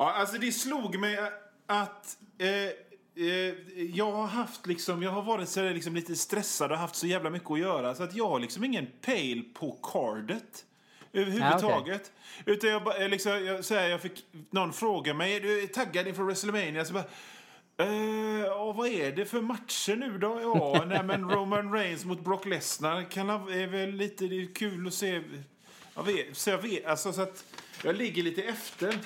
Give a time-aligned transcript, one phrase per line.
[0.00, 1.18] Ja, alltså det slog mig
[1.66, 2.48] att eh,
[3.26, 3.54] eh,
[3.94, 7.30] jag har haft liksom, jag har varit så liksom lite stressad och haft så jävla
[7.30, 10.64] mycket att göra så att jag har liksom ingen pejl på cardet
[11.12, 12.12] överhuvudtaget.
[12.44, 15.66] Utan jag, bara, eh, liksom, jag, så här, jag fick någon fråga mig, är du
[15.66, 16.84] taggad inför WrestleMania?
[16.84, 17.04] Så bara,
[17.82, 20.40] Uh, och vad är det för matcher nu då?
[20.42, 24.54] Ja, nej, men Roman Reigns mot Brock Lesnar kan ha- är väl lite det är
[24.54, 25.22] kul att se.
[25.94, 27.44] Jag vet, så jag vet, alltså så att
[27.84, 28.98] jag ligger lite efter.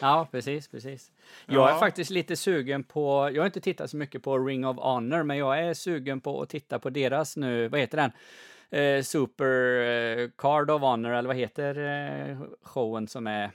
[0.00, 1.12] Ja, precis, precis.
[1.46, 1.78] Jag är Ja.
[1.80, 5.36] faktiskt lite sugen på, jag har inte tittat så mycket på Ring of Honor, men
[5.36, 8.12] jag är sugen på att titta på deras nu, vad heter den?
[8.80, 9.80] Eh, Super
[10.18, 11.78] eh, Card of Honor, eller vad heter
[12.30, 13.50] eh, showen som är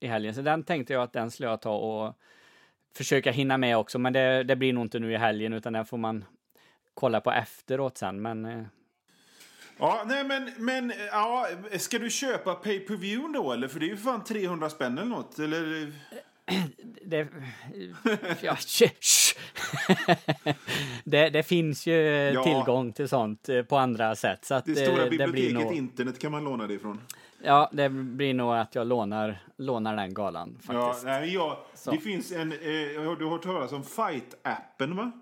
[0.00, 0.34] i helgen?
[0.34, 2.14] Så den tänkte jag att den skulle jag ta och
[2.94, 5.84] försöka hinna med också, men det, det blir nog inte nu i helgen, utan den
[5.86, 6.24] får man
[6.94, 8.62] kolla på efteråt sen, men eh,
[9.78, 13.68] Ja, nej men, men ja, ska du köpa pay per view då eller?
[13.68, 15.38] För det är ju fan 300 spänn eller något.
[15.38, 15.92] Eller?
[17.04, 17.28] det,
[18.40, 18.56] ja,
[21.04, 21.94] det, det finns ju
[22.34, 22.42] Ja.
[22.44, 24.44] tillgång till sånt eh, på andra sätt.
[24.44, 27.00] Så att Det eh, stora det blir biblioteket nog, internet kan man låna det ifrån.
[27.42, 31.06] Ja, det blir nog att jag lånar, lånar den galan Ja, faktiskt.
[31.06, 31.90] nej, ja, Så.
[31.90, 32.58] det finns en, eh,
[33.18, 35.12] du har hört talas om Fight-appen va?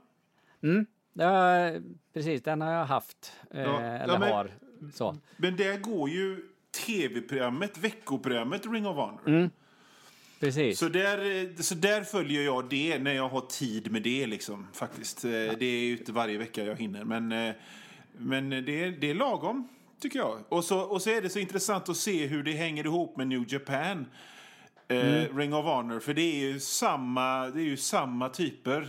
[1.19, 1.71] Ja,
[2.15, 3.33] precis, den har jag haft.
[3.51, 4.51] Eh, Ja, eller ja, men- har.
[4.95, 5.17] Så.
[5.37, 6.37] Men där går ju
[6.87, 9.21] tv-programmet, veckoprogrammet Ring of Honor.
[9.27, 9.51] Mm.
[10.41, 10.79] Precis.
[10.79, 15.25] Så, där, så där följer jag det när jag har tid med det liksom, faktiskt.
[15.25, 17.55] Eh, Det är ju inte varje vecka jag hinner, men, eh,
[18.13, 19.69] men det, är, det är lagom,
[20.01, 20.39] tycker jag.
[20.49, 23.29] Och så, och så är det så intressant att se hur det hänger ihop med
[23.29, 24.07] New Japan.
[24.89, 28.89] Eh, Ring of Honor, för det är ju samma, det är ju samma typer.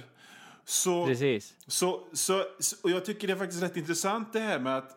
[0.69, 1.53] Så, Precis.
[1.67, 4.91] så, så, så- och jag tycker det är faktiskt rätt intressant det här med att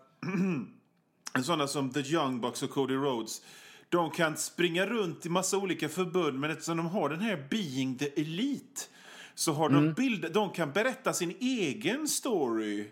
[1.44, 3.42] sådana som The Young Bucks och Cody Rhodes
[3.88, 7.98] de kan springa runt i massa olika förbund men eftersom de har den här Being
[7.98, 8.80] the Elite
[9.34, 12.84] så har de bild, de kan berätta sin egen story.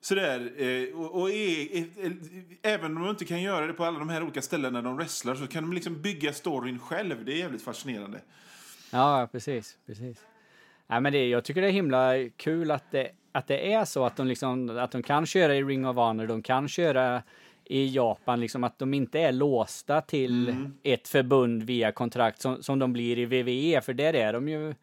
[0.00, 1.84] Sådär, eh, och, och eh,
[2.62, 5.34] även om de inte kan göra det på alla de här olika ställena de wrestlar
[5.34, 7.24] så kan de liksom bygga storyn själv.
[7.24, 8.20] Det är jävligt fascinerande.
[8.90, 10.18] Ja, precis, precis.
[10.92, 14.04] Nej, men det, jag tycker det är himla kul att det, att det är så
[14.04, 17.22] att de, liksom, att de kan köra i Ring of Honor, de kan köra
[17.64, 20.72] i Japan, liksom att de inte är låsta till Mm.
[20.82, 24.74] ett förbund via kontrakt som, som de blir i WWE, för där är de ju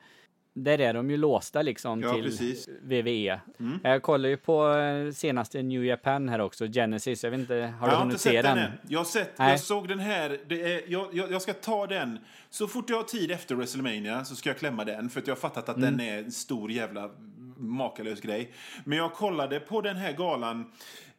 [0.63, 2.67] där är de ju låsta liksom Ja, till precis.
[2.67, 2.79] Mm.
[3.03, 3.39] WWE.
[3.83, 7.23] Jag kollar ju på eh, senaste New Japan här också, Genesis.
[7.23, 8.71] Jag vet inte, har du jag har hunnit se den den?
[8.87, 9.49] Jag, har sett, Nej.
[9.51, 10.29] jag såg den här.
[10.53, 12.17] Är, jag, jag, jag ska ta den.
[12.49, 15.09] Så fort jag har tid efter WrestleMania så ska jag klämma den.
[15.09, 15.97] För att jag har fattat att Mm.
[15.97, 17.09] den är en stor jävla
[17.57, 18.51] makalös grej.
[18.83, 20.71] Men jag kollade på den här galan.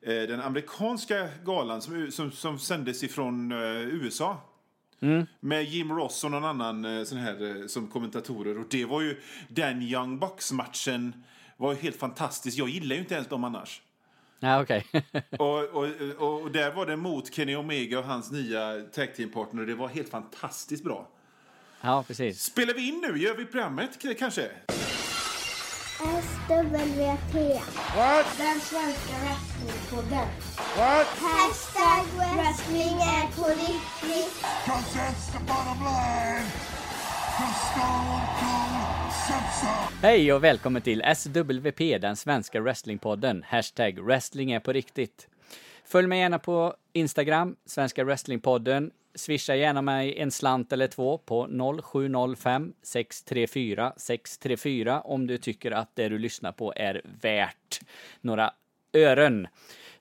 [0.03, 4.37] Eh, den amerikanska galan som, som, som sändes ifrån eh, USA.
[5.03, 5.27] Mm.
[5.41, 8.59] Med Jim Ross och någon annan eh, sån här eh, som kommentatorer.
[8.59, 11.25] Och det var ju den Young Bucks-matchen
[11.57, 12.59] var ju helt fantastisk.
[12.59, 13.83] Jag gillar ju inte ens dem annars.
[14.41, 14.87] Ja, okej.
[15.39, 15.87] Och, och,
[16.19, 19.67] och, och där var det mot Kenny Omega och hans nya tag team partner.
[19.67, 21.09] Det var helt fantastiskt bra.
[21.81, 22.43] ja, precis.
[22.43, 23.19] Spelar vi in nu?
[23.19, 24.51] Gör vi programmet kanske?
[26.01, 26.49] SWT.
[28.39, 30.29] Den svenska wrestlingpodden.
[31.19, 32.07] Hashtag
[32.37, 34.43] wrestling är på riktigt.
[34.67, 36.47] Cause that's the bottom line.
[40.03, 43.45] Hej och välkommen till SWP, den svenska wrestlingpodden.
[43.49, 45.30] Hashtag wrestling är på riktigt.
[45.91, 48.91] Följ mig gärna på Instagram, Svenska Wrestlingpodden.
[49.15, 51.49] Swisha gärna mig en slant eller två på
[51.83, 57.81] 0705 634 634 om du tycker att det du lyssnar på är värt
[58.21, 58.53] några
[58.93, 59.49] ören.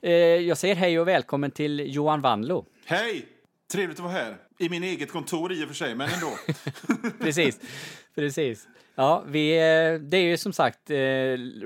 [0.01, 2.65] Eh, jag säger hej och välkommen till Johan Vanlo.
[2.85, 3.25] Hej!
[3.71, 4.37] Trevligt att vara här.
[4.59, 6.31] I min eget kontor i och för sig, men ändå.
[7.19, 7.59] precis,
[8.15, 8.67] precis.
[8.99, 10.97] Ja, vi, eh, det är ju som sagt eh,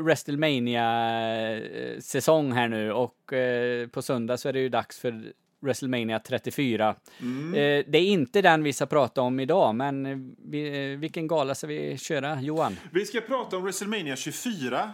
[0.04, 6.90] WrestleMania-säsong här nu och eh, på söndag så är det ju dags för WrestleMania 34.
[6.90, 6.96] Eh,
[7.88, 10.18] det är inte den vi ska prata om idag, men eh,
[10.50, 12.78] vi, eh, vilken gala ska vi köra, Johan?
[12.92, 14.92] vi ska prata om WrestleMania 24.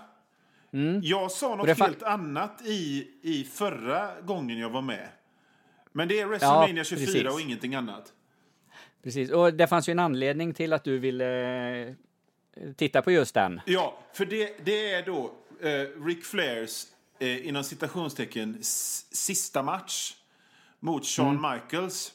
[1.01, 1.77] Jag sa något Mm.
[1.81, 5.07] helt annat i, i förra gången jag var med.
[5.91, 7.33] Men det är WrestleMania 24 precis.
[7.33, 8.13] och ingenting annat.
[9.03, 11.93] Precis, och det fanns ju en anledning till att du ville eh,
[12.75, 13.61] titta på just den.
[13.65, 16.85] Ja, för det, det är då eh, Ric Flairs,
[17.19, 20.13] eh, inom citationstecken, sista match
[20.79, 22.13] mot Shawn Michaels.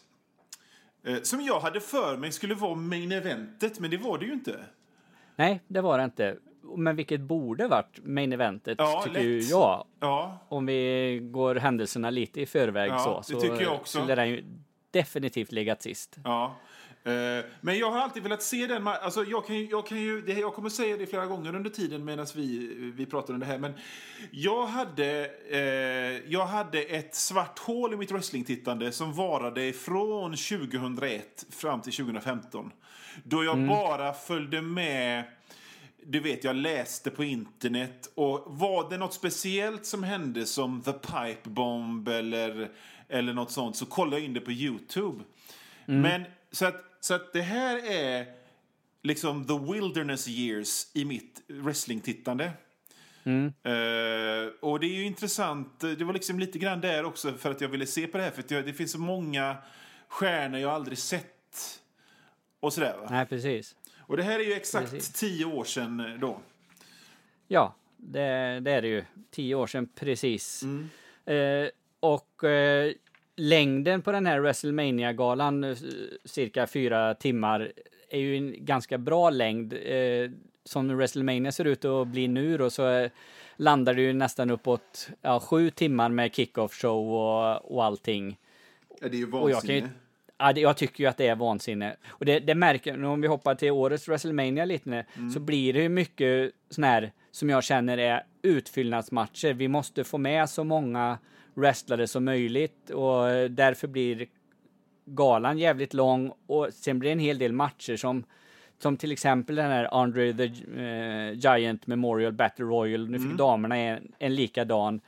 [1.07, 4.33] Eh, som jag hade för mig skulle vara main eventet, men det var det ju
[4.33, 4.65] inte.
[5.37, 6.37] Nej, det var det inte.
[6.77, 9.25] Men vilket borde varit main eventet, Ja, tycker lätt.
[9.25, 9.87] ju jag.
[10.01, 13.99] Ja, om vi går händelserna lite i förväg Ja, så, det så tycker jag också.
[13.99, 14.45] skulle den ju
[14.91, 16.17] definitivt legat sist.
[16.25, 16.57] Ja.
[17.07, 20.25] Eh, Men jag har alltid velat se den alltså jag, kan, ju- jag, kan ju,
[20.41, 23.59] jag kommer säga det flera gånger under tiden medan vi, vi pratar om det här.
[23.59, 23.73] Men
[24.31, 31.47] jag hade, eh, jag hade ett svart hål i mitt wrestlingtittande som varade från 2001
[31.51, 32.71] fram till 2015.
[33.25, 35.25] Då jag bara följde med
[36.07, 38.13] du vet, jag läste på internet.
[38.15, 42.71] Och Var det något speciellt som hände som The Pipe Bomb eller,
[43.09, 45.25] eller något sånt så kollade jag in det på Youtube.
[45.87, 48.27] Men så att, så att det här är
[49.03, 52.45] liksom the wilderness years i mitt wrestlingtittande.
[53.25, 55.81] Eh, och det är ju intressant.
[55.81, 58.31] Det var liksom lite grann där också för att jag ville se på det här.
[58.31, 59.57] För det finns så många
[60.09, 61.81] stjärnor jag aldrig sett.
[62.61, 63.09] Och sådär va.
[63.11, 63.77] Nej, precis.
[63.99, 65.13] Och det här är ju exakt Precis.
[65.13, 66.41] tio år sedan eh, då.
[67.49, 69.05] Ja, det, det är det ju.
[69.31, 70.63] Tio år sedan precis.
[70.63, 70.91] Mm.
[71.25, 71.71] Eh,
[72.01, 72.93] och eh,
[73.37, 75.77] längden på den här WrestleMania-galan, eh,
[76.25, 77.73] cirka fyra timmar,
[78.11, 79.73] är ju en ganska bra längd.
[79.73, 80.31] Eh,
[80.65, 83.11] som WrestleMania ser ut att bli nu då, så eh,
[83.57, 88.39] landar det ju nästan uppåt ja, sju timmar med kick-off show och, och allting.
[89.01, 89.91] Ja, det är ju Och jag, ju, vansinne.
[90.39, 91.97] ja, det, jag tycker ju att det är vansinne.
[92.09, 95.05] Och det, det märker, om vi hoppar till årets WrestleMania lite nu,
[95.35, 99.53] så blir det ju mycket sån här som jag känner är utfyllnadsmatcher.
[99.53, 101.19] Vi måste få med så många
[101.55, 104.27] wrestlare som möjligt och därför blir
[105.07, 108.25] galan jävligt lång och sen blir det en hel del matcher som
[108.79, 113.11] som till exempel den här Andre the eh, Giant Memorial Battle Royal.
[113.11, 115.01] Nu fick damerna en, en likadan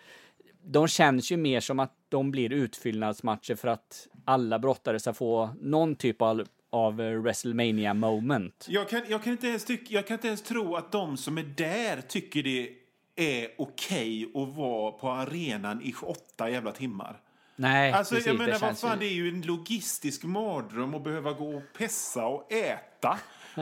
[0.67, 5.51] de känns ju mer som att de blir utfyllnadsmatcher för att alla brottare ska få
[5.61, 8.67] någon typ av, av eh, WrestleMania moment.
[8.69, 11.39] Jag kan, jag, kan inte ens tyck, jag kan inte ens tro att de som
[11.39, 12.69] är där tycker det
[13.17, 17.21] är okej att vara på arenan i åtta jävla timmar.
[17.57, 18.27] Nej, Alltså, precis.
[18.27, 21.63] jag menar, det vad fan, det är ju en logistisk mardröm att behöva gå och
[21.79, 23.19] pessa och äta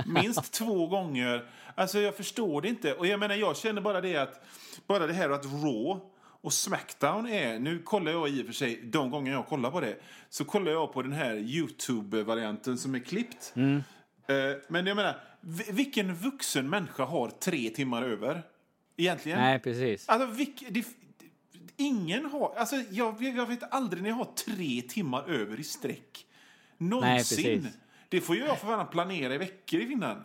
[0.07, 1.47] minst två gånger.
[1.75, 2.95] Alltså, jag förstår det inte.
[2.95, 4.45] Och jag menar, jag känner bara det att,
[4.87, 6.01] bara det här att Raw
[6.41, 9.81] och Smackdown är, nu kollar jag i och för sig, de gånger jag kollar på
[9.81, 9.97] det,
[10.31, 13.53] så kollar jag på den här YouTube-varianten som är klippt.
[13.57, 13.77] Mm.
[14.29, 14.35] Eh,
[14.69, 18.43] Men jag menar, vi- vilken vuxen människa har tre timmar över?
[18.97, 19.39] Egentligen.
[19.39, 20.09] Nej, precis.
[20.09, 20.85] Alltså, vilk, det,
[21.77, 22.55] ingen har...
[22.57, 26.27] Alltså, jag, jag vet aldrig när jag har tre timmar över i sträck.
[26.79, 27.63] Någonsin.
[27.63, 27.79] precis.
[28.09, 30.21] det får ju jag för fan planera i veckor i Finland.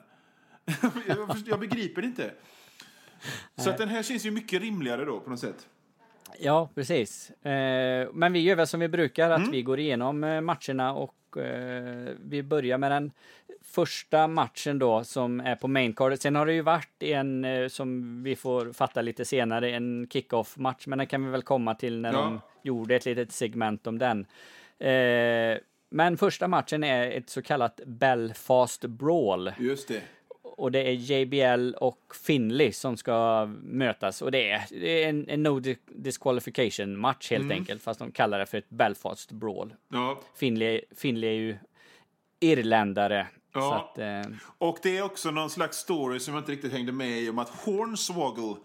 [1.07, 2.31] jag, jag begriper det inte.
[3.57, 5.67] Så att den här känns ju mycket rimligare då på något sätt.
[6.39, 7.29] Ja, precis.
[7.31, 9.41] Eh, men vi gör väl som vi brukar, Mm.
[9.47, 13.11] att vi går igenom eh, matcherna och eh, vi börjar med den
[13.79, 16.21] första matchen då som är på maincardet.
[16.21, 20.57] Sen har det ju varit en eh, som vi får fatta lite senare, en kick-off
[20.57, 22.19] match, men den kan vi väl komma till när Ja.
[22.19, 24.25] de gjorde ett litet segment om den.
[24.79, 25.57] Eh,
[25.89, 29.51] men första matchen är ett så kallat Belfast Brawl.
[29.59, 30.01] Just det.
[30.43, 34.21] Och det är JBL och Finley som ska mötas.
[34.21, 37.57] Och det är, det är en, en no di- disqualification match helt Mm.
[37.57, 37.81] enkelt.
[37.83, 39.73] Fast de kallar det för ett Belfast Brawl.
[39.91, 40.19] Ja.
[40.35, 41.57] Finley, Finley är ju
[42.39, 43.27] irländare.
[43.53, 43.91] Ja.
[43.93, 47.21] Att, eh, Och det är också någon slags story som jag inte riktigt hängde med
[47.21, 48.55] i om att Hornswoggle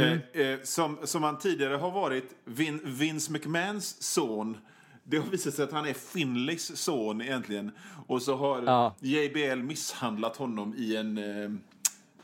[0.00, 4.56] eh, eh, som, som han tidigare har varit Vin, Vince McMahons son
[5.04, 7.70] det har visat sig att han är Finleys son egentligen.
[8.06, 8.96] Och så har Ja.
[9.00, 11.50] JBL misshandlat honom i en, eh,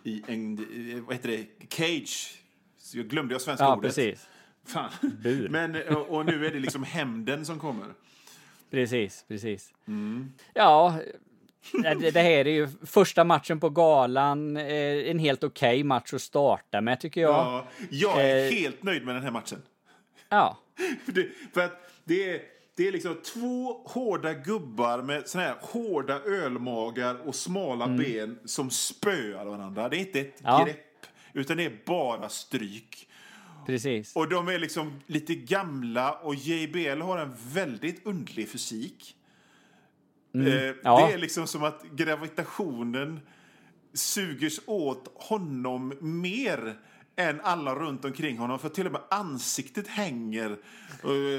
[0.03, 0.59] i en
[0.95, 2.43] eh, vad heter det, cage.
[2.79, 3.95] Så jag glömde jag svenska ja, ordet.
[3.95, 4.27] precis.
[4.67, 4.91] Fan.
[5.23, 5.49] Bur.
[5.51, 7.87] Men, och, och nu är det liksom hämnden som kommer.
[8.71, 9.73] Precis, precis.
[9.87, 10.33] Mm.
[10.55, 10.99] Ja,
[12.13, 14.57] det, här är ju första matchen på galan.
[14.57, 17.31] Eh, en helt okej match att starta med tycker jag.
[17.31, 18.51] Ja, jag är Eh.
[18.51, 19.63] helt nöjd med den här matchen.
[20.29, 20.59] Ja,
[21.05, 22.41] För det, för att det är,
[22.77, 28.71] det är liksom två hårda gubbar med såna här hårda ölmagar och smala ben som
[28.71, 29.89] spöar varandra.
[29.89, 30.65] Det är inte ett Ja.
[30.65, 33.09] grepp, utan det är bara stryk.
[33.67, 34.17] precis.
[34.17, 39.17] Och de är liksom lite gamla och JBL har en väldigt underlig fysik.
[40.41, 41.07] Eh, ja.
[41.07, 43.21] Det är liksom som att gravitationen
[43.93, 46.77] sugers åt honom mer
[47.17, 48.59] än alla runt omkring honom.
[48.59, 50.57] För till och med ansiktet hänger.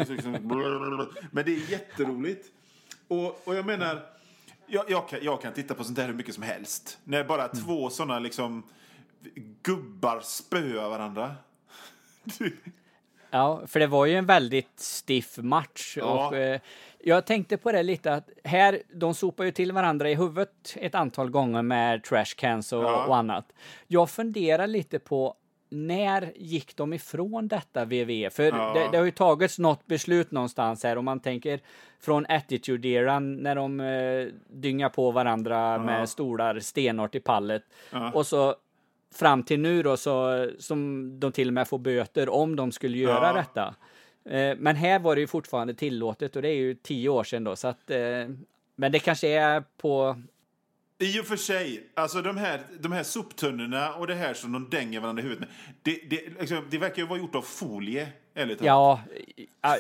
[0.10, 0.32] Liksom
[1.32, 2.48] Men det är jätteroligt.
[3.08, 4.06] Och, och jag menar,
[4.68, 7.00] jag, jag, kan, jag kan titta på sånt här hur mycket som helst.
[7.04, 8.64] När bara två såna liksom
[9.64, 11.36] gubbar spöar varandra.
[13.30, 15.98] Ja, för det var ju en väldigt stiff match.
[15.98, 16.28] Ja.
[16.28, 16.60] Och, eh,
[17.04, 20.96] jag tänkte på det lite att här, de sopar ju till varandra i huvudet ett
[20.96, 23.06] antal gånger med trash cans och, Ja.
[23.06, 23.54] och annat.
[23.88, 25.36] Jag funderar lite på
[25.70, 28.30] när gick de ifrån detta VV?
[28.30, 28.74] För Ja.
[28.74, 31.60] det, det har ju tagits något beslut någonstans här om man tänker
[32.00, 37.64] från Attitude-eran när de eh, dyngar på varandra med stolar stenhårt i pallet.
[37.92, 38.12] Ja.
[38.12, 38.56] Och så
[39.16, 42.98] fram till nu då så som de till och med får böter om de skulle
[42.98, 43.34] göra Ja.
[43.34, 43.76] detta.
[44.30, 47.44] Eh, men här var det ju fortfarande tillåtet och det är ju tio år sedan
[47.44, 47.98] då så att eh,
[48.76, 50.22] men det kanske är på
[51.00, 54.70] I och för sig, alltså de här, de här soptunnorna och det här som de
[54.70, 55.50] dänger varandra i huvudet med.
[55.82, 58.62] Det, det, liksom, det verkar ju vara gjort av folie, ärligt.
[58.62, 59.02] Ja,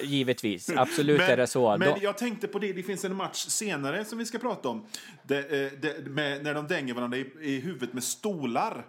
[0.04, 0.70] givetvis.
[0.76, 1.78] Absolut men, är det så.
[1.78, 4.70] Men Då- jag tänkte på det, det finns en match senare som vi ska prata
[4.70, 4.86] om.
[5.24, 8.86] Det, eh, det, med, när de dänger varandra i, i huvudet med stolar.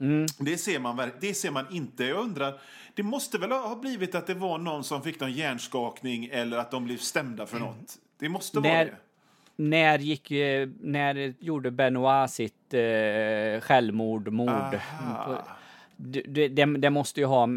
[0.00, 0.26] Mm.
[0.38, 2.04] Det, ser man, det ser man inte.
[2.04, 2.60] Jag undrar,
[2.94, 6.70] det måste väl ha blivit att det var någon som fick någon hjärnskakning eller att
[6.70, 7.98] de blev stämda för något.
[8.18, 8.96] Det måste vara När- det.
[9.58, 14.78] När gick, eh, när gjorde Benoit sitt eh, självmord, mord?
[15.96, 17.48] Det, det, det, måste ju ha,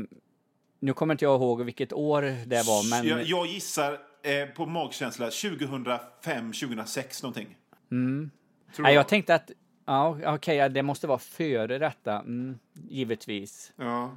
[0.80, 3.92] nu kommer inte jag ihåg vilket år det var, men Jag, jag gissar
[4.24, 7.56] eh, på magkänsla 2005, 2006 någonting.
[7.92, 8.32] Mm.
[8.78, 9.52] Nej, jag tänkte att,
[9.90, 13.74] ja okej, ja, det måste vara före detta, mm, givetvis.
[13.76, 14.12] Ja.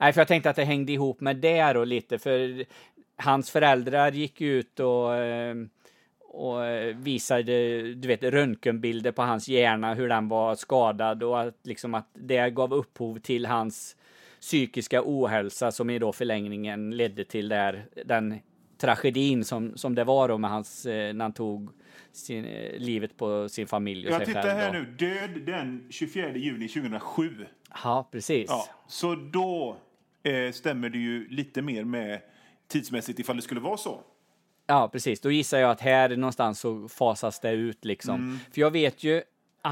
[0.00, 2.64] Nej, för jag tänkte att det hängde ihop med det då lite, för
[3.16, 5.56] hans föräldrar gick ut och, eh,
[6.20, 6.60] och
[6.94, 12.08] visade, du vet, röntgenbilder på hans hjärna, hur den var skadad och att liksom att
[12.12, 13.96] det gav upphov till hans
[14.40, 18.38] psykiska ohälsa som i då förlängningen ledde till där, den
[18.78, 21.70] tragedin som, som det var då med hans, eh, när han tog
[22.16, 24.58] sin, eh, livet på sin familj och Jag sig tittar själv.
[24.58, 24.78] här då.
[24.78, 24.84] nu.
[24.84, 27.46] Död den 24 juni 2007.
[27.84, 28.46] Ja, precis.
[28.48, 29.76] Ja, så då
[30.22, 32.20] eh, stämmer det ju lite mer med
[32.68, 34.00] tidsmässigt ifall det skulle vara så.
[34.66, 35.20] Ja, precis.
[35.20, 38.14] Då gissar jag att här någonstans så fasas det ut liksom.
[38.14, 38.38] Mm.
[38.52, 39.22] För jag vet ju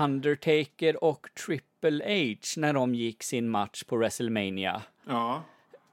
[0.05, 4.83] Undertaker och Triple H när de gick sin match på WrestleMania.
[5.09, 5.43] Ja.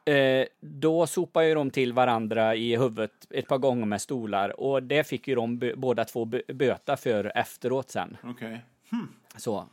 [0.05, 4.83] Eh, då sopade ju de till varandra i huvudet ett par gånger med stolar och
[4.83, 8.17] det fick ju de båda två bö- böta för efteråt sen.
[8.23, 8.65] Okej.
[9.37, 9.65] Så,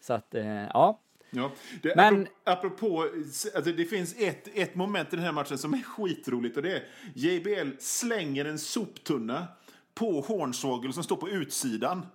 [0.00, 1.00] så att, eh, ja.
[1.30, 1.50] Ja.
[1.82, 3.08] Det, Men- apropå,
[3.56, 6.72] alltså det finns ett, ett moment i den här matchen som är skitroligt och det
[6.72, 6.82] är
[7.14, 9.46] JBL slänger en soptunna
[9.94, 12.06] på Hornswoggle som står på utsidan.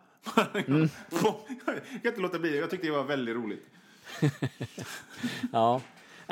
[0.67, 0.89] Mm.
[1.11, 2.57] Jag kan inte låta bli det.
[2.57, 3.65] Jag tyckte det var väldigt roligt.
[5.51, 5.81] Ja.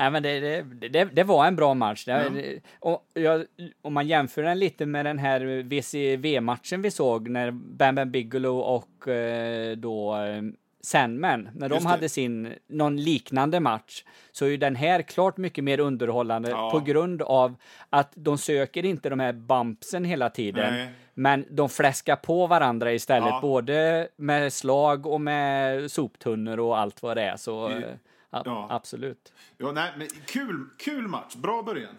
[0.02, 2.06] Nej, men det, det, det, det var en bra match.
[2.06, 3.46] Det, och jag,
[3.82, 8.60] om man jämför den lite med den här VCV-matchen vi såg när Bam Bam Bigelow
[8.60, 10.42] och eh, då eh,
[10.84, 15.64] Sandman, när de hade sin, någon liknande match, så är ju den här klart mycket
[15.64, 16.72] mer underhållande Ja.
[16.72, 17.56] på grund av
[17.90, 20.88] att de söker inte de här bumpsen hela tiden, Nej.
[21.14, 23.40] men de fläskar på varandra istället, Ja.
[23.42, 27.38] både med slag och med soptunnor och allt vad det är.
[27.38, 27.98] Så, Det-
[28.34, 29.34] eh, ja, absolut.
[29.58, 31.36] Ja, nej, men kul, kul match.
[31.36, 31.96] Bra början.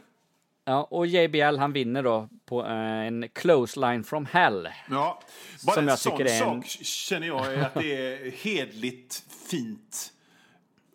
[0.64, 2.70] Ja, och JBL han vinner då på eh,
[3.06, 4.68] en close line from hell.
[4.90, 5.20] Ja,
[5.66, 8.30] bara Som en jag sån tycker är en- sak känner jag är att det är
[8.30, 10.12] hedligt fint.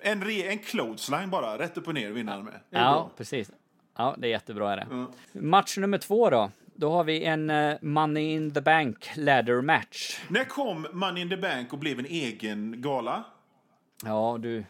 [0.02, 2.54] En, re, en clothesline bara, rätt upp och ner vinner han med.
[2.70, 3.12] Ja, bra.
[3.18, 3.52] precis.
[3.98, 4.88] Ja, det är jättebra är det.
[4.92, 5.08] Ja.
[5.42, 6.52] Match nummer två då.
[6.76, 10.20] Då har vi en eh, Money in the Bank ladder match.
[10.28, 13.24] När kom Money in the Bank och blev en egen gala?
[14.06, 14.64] Ja, du.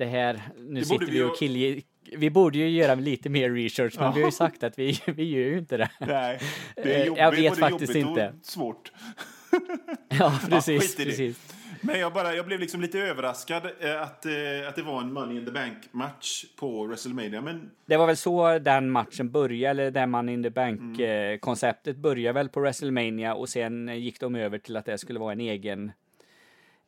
[0.00, 1.82] Det här, nu borde sitter vi och kill...
[2.16, 5.24] Vi borde ju göra lite mer research, men vi har ju sagt att vi, vi
[5.24, 5.90] gör ju inte det.
[6.00, 6.40] Nej,
[6.76, 8.28] det Eh, är jag jobbigt, vet både faktiskt inte.
[8.28, 8.92] och svårt.
[10.18, 10.96] Ja, precis.
[10.96, 11.04] det.
[11.04, 11.54] precis.
[11.82, 15.12] Men jag, bara, jag blev liksom lite överraskad eh, att, eh, att det var en
[15.12, 17.40] Money in the Bank-match på WrestleMania.
[17.40, 22.32] Men Det var väl så den matchen började, eller den Money in the Bank-konceptet började
[22.32, 25.40] väl på WrestleMania och sen eh, gick de över till att det skulle vara en
[25.40, 25.92] egen,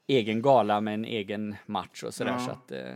[0.06, 2.32] egen gala med en egen match och sådär.
[2.32, 2.38] Ja.
[2.38, 2.94] Så att, eh,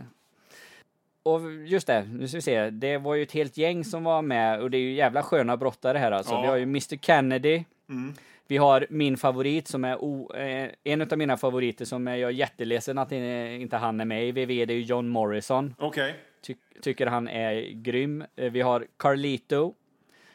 [1.23, 4.21] och just det, nu ska vi se, det var ju ett helt gäng som var
[4.21, 6.33] med och det är ju jävla sköna brottare här alltså.
[6.33, 6.41] Ja.
[6.41, 8.13] Vi har ju Mr Kennedy, Mm.
[8.47, 12.29] vi har min favorit som är o, eh, en av mina favoriter som är jag
[12.29, 15.75] är jätteledsen att eh, inte han är med i VV, det är ju John Morrison.
[15.77, 16.15] okej.
[16.41, 18.23] Ty tycker han är grym.
[18.35, 19.73] Vi har Carlito,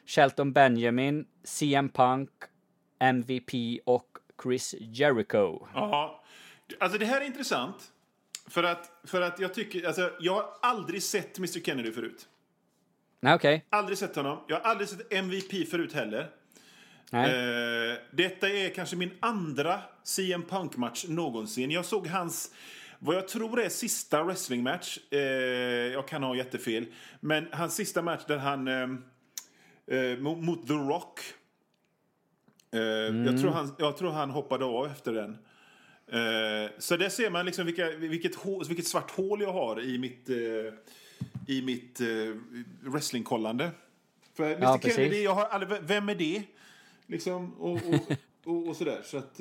[0.06, 2.30] Shelton Benjamin, CM Punk,
[2.98, 4.06] MVP och
[4.42, 5.58] Chris Jericho.
[5.74, 6.21] Ja.
[6.80, 7.92] Alltså det här är intressant.
[8.48, 12.28] För att, för att jag tycker, alltså jag har aldrig sett Mr Kennedy förut.
[13.20, 13.66] Nej, okej.
[13.70, 14.38] Aldrig sett honom.
[14.48, 16.30] Jag har aldrig sett MVP förut heller.
[17.10, 17.90] Nej.
[17.90, 21.70] Eh, detta är kanske min andra CM Punk-match någonsin.
[21.70, 22.54] Jag såg hans,
[22.98, 24.98] vad jag tror är sista wrestlingmatch.
[25.10, 25.20] Eh,
[25.92, 26.86] jag kan ha jättefel.
[27.20, 31.20] Men hans sista match där han, eh, eh, mot, The Rock.
[32.72, 32.80] Eh,
[33.26, 35.38] jag, tror han, jag tror han hoppade av efter den.
[36.12, 39.98] Eh, så där ser man liksom vilka, vilket, hå- vilket svart hål jag har i
[39.98, 40.36] mitt, eh,
[41.46, 42.06] i mitt eh,
[42.80, 43.70] wrestlingkollande.
[44.34, 44.96] För Mr Ja, precis.
[44.96, 46.42] Kennedy, jag har aldrig, vem är det?
[47.06, 48.12] Liksom, och, och,
[48.44, 49.00] och, och sådär.
[49.04, 49.40] Så att,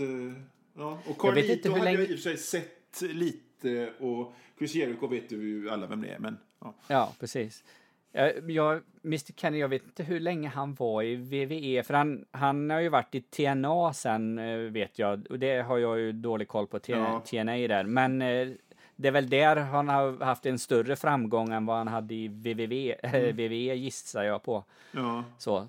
[0.77, 0.91] ja.
[0.91, 5.07] Och Jag Carlito hade jag länge- i och för sig sett lite och Chris Jericho
[5.07, 6.19] vet du ju alla vem det är.
[6.19, 6.73] Men, ja.
[6.87, 7.63] Ja, precis.
[8.11, 12.25] Jag, jag, Mr Kenny, jag vet inte hur länge han var i WWE, för han,
[12.31, 16.11] han har ju varit i TNA sen, eh, vet jag, och det har jag ju
[16.11, 17.21] dålig koll på, T- Ja.
[17.25, 18.47] TNA där, men eh,
[18.95, 22.27] det är väl där han har haft en större framgång än vad han hade i
[22.27, 23.25] WWE, mm.
[23.35, 24.63] WWE gissar jag på.
[24.91, 25.23] Ja.
[25.37, 25.67] Så.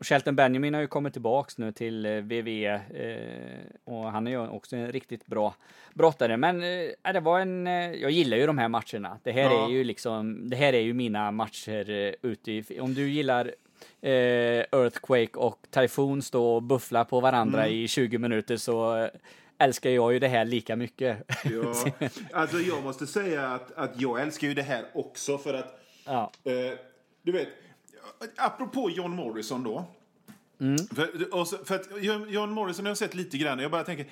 [0.00, 4.30] Eh, Shelton Benjamin har ju kommit tillbaks nu till eh, WWE eh, och han är
[4.30, 5.54] ju också en riktigt bra
[5.94, 6.36] brottare.
[6.36, 7.66] Men eh, det var en,
[8.00, 9.18] jag gillar ju de här matcherna.
[9.22, 9.66] Det här Ja.
[9.66, 13.54] är ju liksom, det här är ju mina matcher ute i, om du gillar
[14.02, 17.74] Earthquake och Typhoon stå och buffla på varandra Mm.
[17.78, 19.08] i 20 minuter så
[19.58, 21.16] älskar jag ju det här lika mycket.
[21.44, 21.74] Ja,
[22.32, 26.30] alltså jag måste säga att, att jag älskar ju det här också för att ja.
[26.44, 26.78] Eh,
[27.22, 27.48] du vet,
[28.36, 29.84] apropå John Morrison då.
[30.94, 31.88] För, och så, för att
[32.32, 33.58] John, Morrison har jag sett lite grann.
[33.58, 34.06] Jag bara tänker...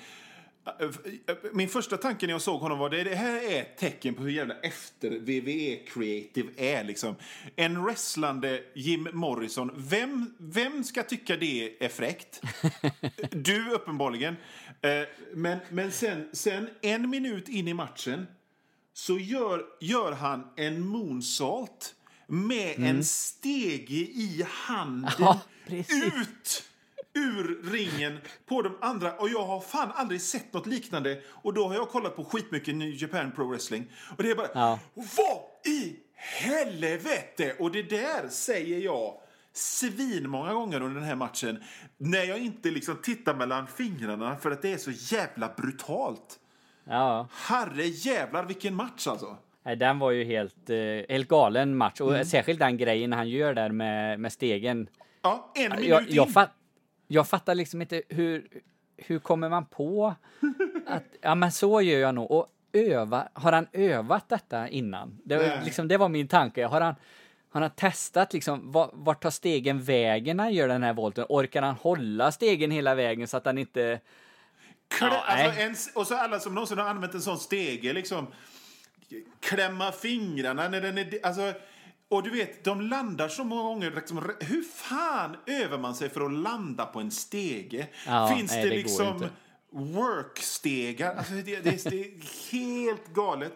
[0.79, 4.13] eh, Min första tanke när jag såg honom var det, det här är ett tecken
[4.13, 6.83] på hur jävla efter WWE Creative är.
[6.83, 7.15] Liksom.
[7.55, 9.71] En wrestlande Jim Morrison.
[9.75, 12.41] Vem, vem ska tycka det är fräckt?
[13.31, 14.35] Du uppenbarligen.
[14.81, 14.89] Eh,
[15.33, 18.27] Men, men sen, sen en minut in i matchen
[18.93, 21.95] så gör, gör han en moonsault
[22.29, 25.41] med en stege i handen Ja,
[25.89, 26.63] ut
[27.13, 29.13] ur ringen på de andra.
[29.13, 31.21] Och jag har fan aldrig sett något liknande.
[31.31, 33.91] Och då har jag kollat på skitmycket New Japan Pro Wrestling.
[34.17, 34.79] Och det är bara, Ja.
[34.93, 37.55] vad i helvete?
[37.59, 39.13] Och det där säger jag
[39.53, 41.63] svin många gånger under den här matchen.
[41.97, 46.39] När jag inte liksom tittar mellan fingrarna för att det är så jävla brutalt.
[46.83, 47.27] ja.
[47.31, 49.37] Herre jävlar vilken match alltså.
[49.75, 50.77] Den var ju helt, eh,
[51.09, 52.25] helt galen match och Mm.
[52.25, 54.89] särskilt den grejen han gör där med, med stegen.
[55.21, 56.49] Ja, en minut Jag, jag, fat,
[57.07, 58.47] jag fattar liksom inte hur,
[58.97, 60.15] hur kommer man på
[60.87, 63.27] att ja, men så gör jag nog och öva.
[63.33, 65.19] Har han övat detta innan?
[65.23, 66.65] Det, var- liksom, det var min tanke.
[66.65, 66.95] Har han,
[67.51, 71.25] har han testat liksom var- vart tar stegen vägen när han gör den här volten?
[71.29, 73.99] Orkar han hålla stegen hela vägen så att han inte
[74.87, 78.27] Klä, Ja, alltså en, och så alla som någonsin har använt en sån stege, liksom
[79.39, 81.19] klämma fingrarna när den är...
[81.23, 81.53] Alltså,
[82.09, 83.91] och du vet, de landar så många gånger.
[83.95, 87.87] Liksom, hur fan övar man sig för att landa på en stege?
[88.05, 89.25] Ja, Finns nej, det, det liksom
[89.69, 91.15] workstegar?
[91.15, 93.53] Alltså, det, det, det är helt galet.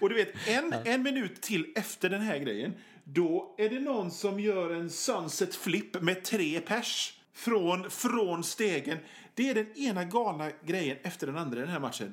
[0.00, 4.10] Och du vet, en, en minut till efter den här grejen, då är det någon
[4.10, 8.98] som gör en sunset flip med tre pers från, från stegen.
[9.34, 12.12] Det är den ena galna grejen efter den andra i den här matchen.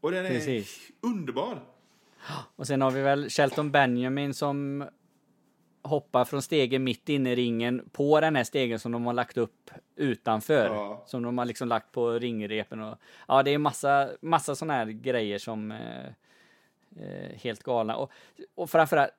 [0.00, 0.80] Och den är Precis.
[1.00, 1.62] underbar.
[2.56, 4.84] Och sen har vi väl Shelton Benjamin som
[5.82, 9.36] hoppar från stegen mitt inne i ringen på den här stegen som de har lagt
[9.36, 10.66] upp utanför.
[10.66, 11.02] Ja.
[11.06, 14.86] Som de har liksom lagt på ringrepen och ja, det är massa, massa sådana här
[14.86, 16.06] grejer som eh,
[16.96, 17.96] eh, helt galna.
[17.96, 18.12] Och,
[18.54, 19.10] och framförallt,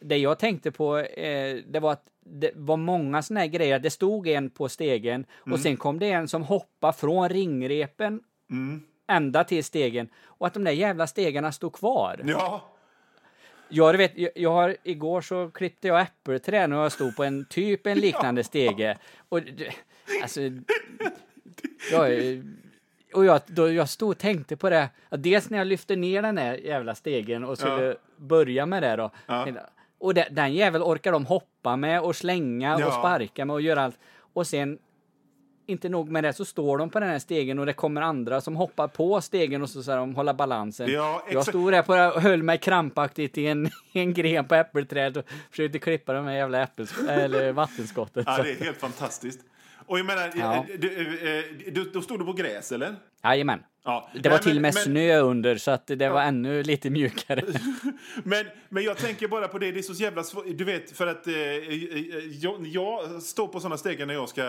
[0.00, 3.78] det jag tänkte på, eh, det var att det var många sådana här grejer.
[3.78, 8.20] Det stod en på stegen och sen kom det en som hoppade från ringrepen
[9.06, 12.20] ända till stegen och att de där jävla stegarna stod kvar.
[12.24, 12.70] Ja,
[13.68, 17.44] Jag vet, jag, jag har, igår så klippte jag äppelträd och jag stod på en
[17.44, 18.98] typ en liknande stege.
[19.28, 19.40] Och
[20.22, 20.40] alltså,
[21.92, 22.10] jag,
[23.14, 26.38] och jag, då jag stod och tänkte på det, dels när jag lyfte ner den
[26.38, 27.94] här jävla stegen och skulle Ja.
[28.16, 29.10] börja med det då.
[29.26, 29.46] Ja.
[29.98, 32.86] Och den jävel orkar de hoppa med och slänga Ja.
[32.86, 33.98] och sparka med och göra allt.
[34.16, 34.78] Och sen,
[35.66, 38.40] inte nog med det, så står de på den här stegen och det kommer andra
[38.40, 40.90] som hoppar på stegen och så ska de hålla balansen.
[40.92, 45.16] Ja, jag stod där på och höll mig krampaktigt i en, en gren på äppelträd
[45.16, 48.24] och försökte klippa de här jävla äppelsk- eller vattenskottet.
[48.26, 49.40] ja det är helt fantastiskt.
[49.86, 50.54] Och jag menar, Ja.
[50.54, 50.88] eh, du,
[51.38, 52.94] eh, du, då stod du på gräs, eller?
[53.24, 53.60] Jajamän.
[53.84, 54.10] Ja.
[54.22, 56.90] Det var Nej, till och med men- snö under så att det var ännu lite
[56.90, 57.42] mjukare.
[58.24, 60.44] Men, men jag tänker bara på det, det är så jävla svårt.
[60.54, 61.98] Du vet, för att eh, eh,
[62.40, 64.42] jag, jag står på såna stegen när jag ska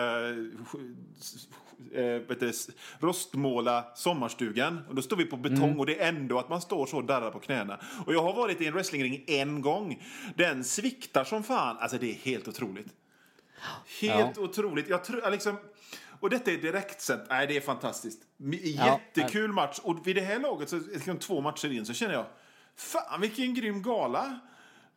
[1.94, 2.68] eh, s-
[3.00, 4.80] rostmåla sommarstugan.
[4.88, 7.04] Och då står vi på betong och det är ändå att man står så och
[7.04, 7.78] darrar på knäna.
[8.06, 10.02] Och jag har varit i en wrestlingring en gång.
[10.36, 11.76] Den sviktar som fan.
[11.80, 12.86] Alltså det är helt otroligt.
[14.00, 14.88] Helt otroligt.
[14.88, 15.56] Jag tror, liksom,
[16.20, 17.22] och detta är direktsänt.
[17.30, 18.22] Nej, det är fantastiskt.
[18.62, 19.78] Jättekul match.
[19.82, 22.26] Och vid det här laget, så, liksom, två matcher in, så känner jag
[22.76, 24.38] Fan, vilken grym gala!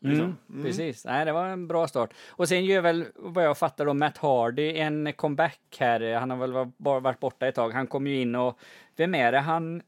[0.02, 0.38] Liksom.
[0.50, 2.14] Mm, Precis, nej det var en bra start.
[2.30, 6.14] Och sen gör väl, vad jag fattar då, Matt Hardy en comeback här.
[6.14, 7.70] Han har väl bara varit borta ett tag.
[7.70, 8.60] Han kom ju in och,
[8.96, 9.82] vem är det han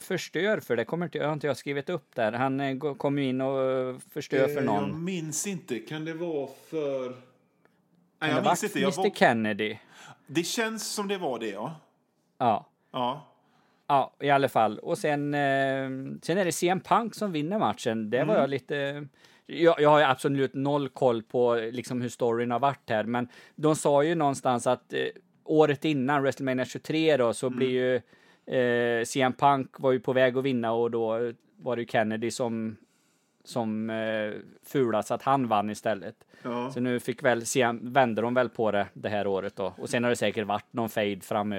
[0.00, 0.76] förstör för?
[0.76, 2.32] Det kommer inte, jag har inte jag skrivit upp där.
[2.32, 4.88] Han eh, kom ju in och eh, förstör för Eh, någon.
[4.88, 5.78] Jag minns inte.
[5.78, 7.08] Kan det vara för...
[8.20, 8.80] Nej, jag minns inte.
[8.80, 9.10] Jag Mr var...
[9.10, 9.76] Kennedy?
[10.26, 11.74] Det känns som det var det, ja.
[12.38, 12.66] Ja.
[12.92, 13.28] Ja.
[13.86, 14.78] Ja, i alla fall.
[14.78, 15.90] Och sen, eh,
[16.22, 18.10] sen är det CM Punk som vinner matchen.
[18.10, 19.06] Det var jag lite...
[19.46, 23.28] Jag, jag har ju absolut noll koll på liksom hur storyn har varit här, men
[23.54, 25.06] de sa ju någonstans att eh,
[25.44, 27.94] året innan WrestleMania 23 då så blir ju
[28.56, 32.76] eh, CM Punk var ju på väg att vinna och då var det Kennedy som
[33.44, 36.24] som eh, fulade så att han vann istället.
[36.42, 36.70] Ja.
[36.70, 37.42] Så nu fick väl
[37.80, 39.74] vände de väl på det det här året då.
[39.78, 41.54] Och sen har det säkert varit någon fade fram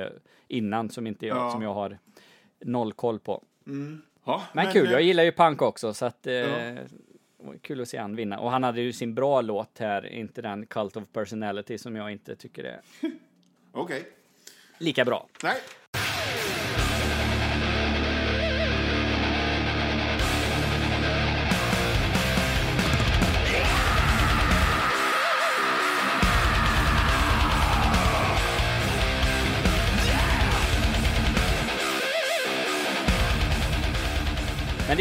[0.48, 1.52] innan som inte jag, Ja.
[1.52, 1.98] som jag har
[2.60, 3.44] noll koll på.
[4.26, 6.76] Ja, Men, kul, eh, jag gillar ju Punk också så att eh,
[7.62, 8.40] kul att se han vinna.
[8.40, 12.12] Och han hade ju sin bra låt här, inte den Cult of Personality som jag
[12.12, 12.80] inte tycker är
[13.72, 14.04] Okej.
[14.78, 15.28] lika bra.
[15.44, 15.56] Nej.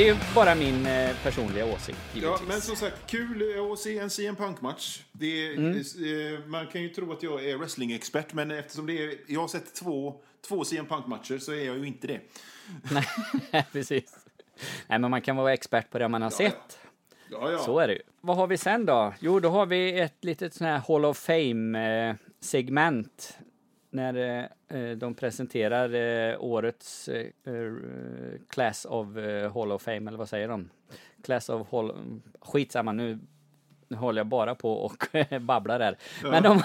[0.03, 4.11] Det är bara min eh, personliga åsikt Ja, men som sagt, kul att se en
[4.11, 5.03] CM Punk-match.
[5.21, 5.77] Mm.
[5.77, 5.83] eh,
[6.47, 9.75] Man kan ju tro att jag är wrestlingexpert, men eftersom det är, jag har sett
[9.75, 10.15] två,
[10.49, 12.21] två CM Punk-matcher så är jag ju inte det.
[13.51, 14.17] Nej, precis.
[14.87, 16.79] Nej, men man kan vara expert på det man har sett.
[17.31, 17.59] Ja, ja.
[17.59, 18.03] Så är det ju.
[18.21, 19.15] Vad har vi sen då?
[19.21, 23.39] Jo, då har vi ett litet sån här Hall of Fame-segment.
[23.95, 27.73] När eh, de presenterar eh, årets eh, eh,
[28.49, 30.71] Class of eh, Hall of Fame, eller vad säger de?
[31.25, 31.93] Class of Hall...
[32.41, 33.19] Skitsamma, nu,
[33.89, 35.07] nu håller jag bara på och
[35.41, 35.97] babblar här.
[36.23, 36.63] Men de,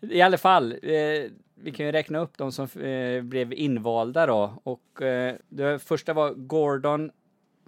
[0.00, 2.68] i alla fall, eh, vi kan ju räkna upp de som
[3.22, 4.52] blev invalda då.
[4.62, 5.02] Och
[5.48, 7.10] det första var Gordon...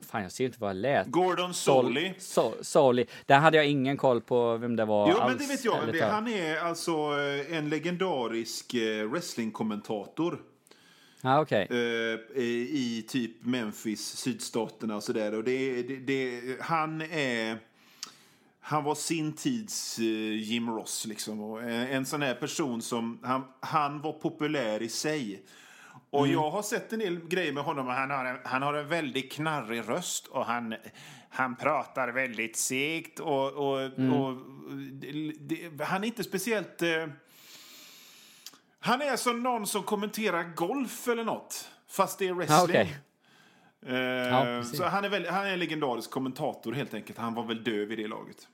[0.02, 1.06] Fan, jag ser inte vad jag lät.
[1.06, 2.12] Gordon Soley.
[2.18, 3.06] So, Soli.
[3.26, 5.28] Där hade jag ingen koll på vem det var Jo, alls.
[5.28, 5.74] men det vet jag.
[5.74, 6.12] talat.
[6.12, 10.38] han är alltså eh, en legendarisk eh, wrestlingkommentator.
[11.20, 11.66] Ja, okej.
[11.70, 15.34] eh, i typ Memphis, sydstaterna och sådär.
[15.34, 17.58] Och det, det, det, han är...
[18.60, 19.98] Han var sin tids
[20.38, 21.56] Jim Ross, liksom.
[21.90, 23.18] En sån här person som...
[23.22, 25.42] Han, han var populär i sig.
[26.10, 27.86] Och jag har sett en del grejer med honom.
[27.86, 30.74] och Han har en, han har en väldigt knarrig röst och han,
[31.28, 33.20] han pratar väldigt segt.
[33.20, 34.36] Och, och, och
[34.92, 36.82] det, det, han är inte speciellt...
[36.82, 37.06] Eh,
[38.80, 41.68] han är som någon som kommenterar golf eller något.
[41.88, 42.58] Fast det är wrestling.
[42.58, 42.98] Ja, okej.
[43.86, 44.78] Eh, precis.
[44.78, 47.18] så han är, väl, han är en legendarisk kommentator helt enkelt.
[47.18, 48.48] Han var väl döv i det laget.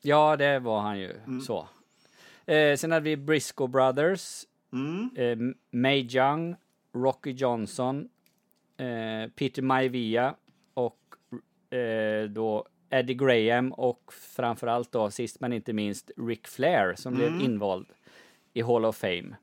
[0.00, 1.12] Ja, det var han ju.
[1.26, 1.40] Mm.
[1.40, 1.68] Så.
[2.46, 5.10] Eh, sen hade vi Briscoe Brothers, Mm.
[5.16, 6.56] eh, May Young,
[6.94, 8.08] Rocky Johnson,
[8.76, 10.34] eh, Peter Maivia
[10.74, 10.98] och
[11.76, 17.26] eh, då Eddie Graham och framförallt då sist men inte minst Ric Flair som Mm.
[17.38, 17.86] blev invald
[18.52, 19.36] i Hall of Fame.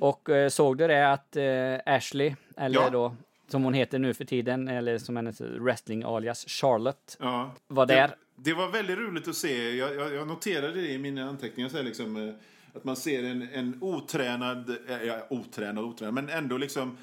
[0.00, 2.90] Och eh, såg du det att eh, Ashley, eller Ja.
[2.90, 3.16] då
[3.48, 7.50] som hon heter nu för tiden, eller som hennes wrestling alias Charlotte, Ja.
[7.66, 8.08] var där.
[8.08, 9.76] Det, det var väldigt roligt att se.
[9.76, 11.68] Jag, jag, jag noterade det i mina anteckningar.
[11.68, 12.34] Så här, liksom, eh,
[12.74, 16.96] att man ser en, en otränad, eh, ja, otränad, otränad, men ändå liksom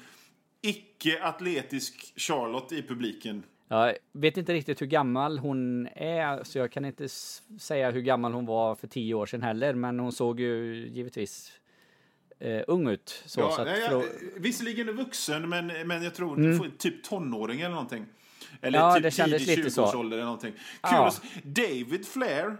[0.62, 3.42] icke-atletisk Charlotte i publiken.
[3.68, 7.08] Jag vet inte riktigt hur gammal hon är, så jag kan inte
[7.58, 11.52] säga hur gammal hon var för tio år sedan heller, men hon såg ju givetvis
[12.38, 13.22] eh, ung ut.
[13.26, 14.04] Så, Ja, så att, jag,
[14.36, 18.06] visserligen vuxen, men, men jag tror typ tonåring eller någonting.
[18.60, 19.84] Eller Ja, typ det kändes tidig lite så.
[19.86, 20.52] 20-årsålder eller någonting.
[20.52, 21.12] Kul Ja.
[21.42, 22.56] David Flair,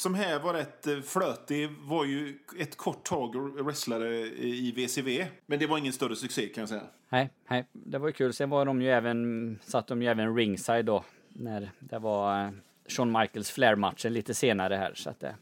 [0.00, 5.26] som här var rätt eh, flötig, var ju ett kort tag wrestlare i VCV.
[5.46, 6.82] Men det var ingen större succé kan jag säga.
[7.08, 8.32] nej, nej, det var ju kul.
[8.32, 12.50] Sen var de ju även, satt de ju även ringside då, när det var eh,
[12.88, 14.92] Shawn Michaels Flair-matchen lite senare här.
[14.94, 15.34] Så att det,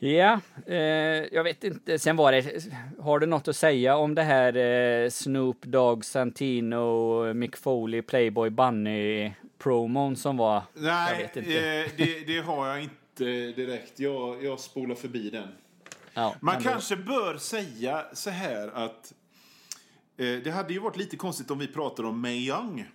[0.00, 0.76] Ja, eh,
[1.32, 1.98] jag vet inte.
[1.98, 2.62] Sen var det,
[2.98, 8.50] har du något att säga om det här eh, Snoop Dogg, Santino, Mick Foley, Playboy
[8.50, 10.62] Bunny promon som var?
[10.74, 11.42] Nej, eh,
[11.96, 14.00] det, det har jag inte direkt.
[14.00, 15.48] Jag, jag spolar förbi den.
[16.14, 19.12] Ja, Man då- kanske bör säga så här att
[20.16, 22.86] eh, det hade ju varit lite konstigt om vi pratar om Mae Young.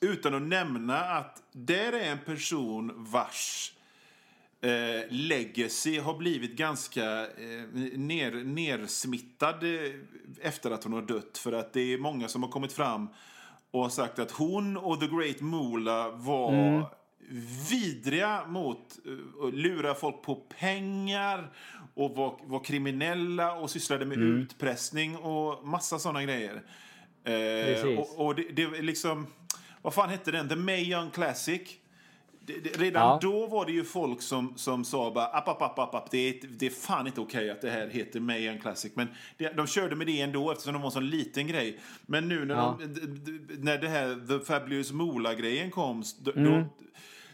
[0.00, 3.72] Utan att nämna att där är en person vars
[4.62, 9.92] eh, legacy har blivit ganska eh, ner, nersmittad eh,
[10.40, 11.38] efter att hon har dött.
[11.38, 13.08] För att det är många som har kommit fram
[13.70, 16.86] och har sagt att hon och The Great Moolah var
[17.70, 21.52] vidriga mot uh, att lura folk på pengar
[21.94, 24.38] och var, var kriminella och sysslade med Mm.
[24.40, 26.62] utpressning och massa såna grejer.
[27.24, 29.26] Eh, och, och det, det liksom...
[29.82, 30.48] Vad fan hette den?
[30.48, 31.62] The May Young Classic.
[32.64, 33.18] Det, redan Ja.
[33.22, 36.10] då var det ju folk som, som sa bara app, app, app, app, app.
[36.10, 38.92] Det, är, det är fan inte okej att det här heter May Young Classic.
[38.96, 41.78] Men det, de körde med det ändå eftersom det var en sån liten grej.
[42.06, 42.78] Men nu när, Ja.
[42.80, 46.52] de, när det här The Fabulous Moolah-grejen kom, då, Mm.
[46.52, 46.64] då,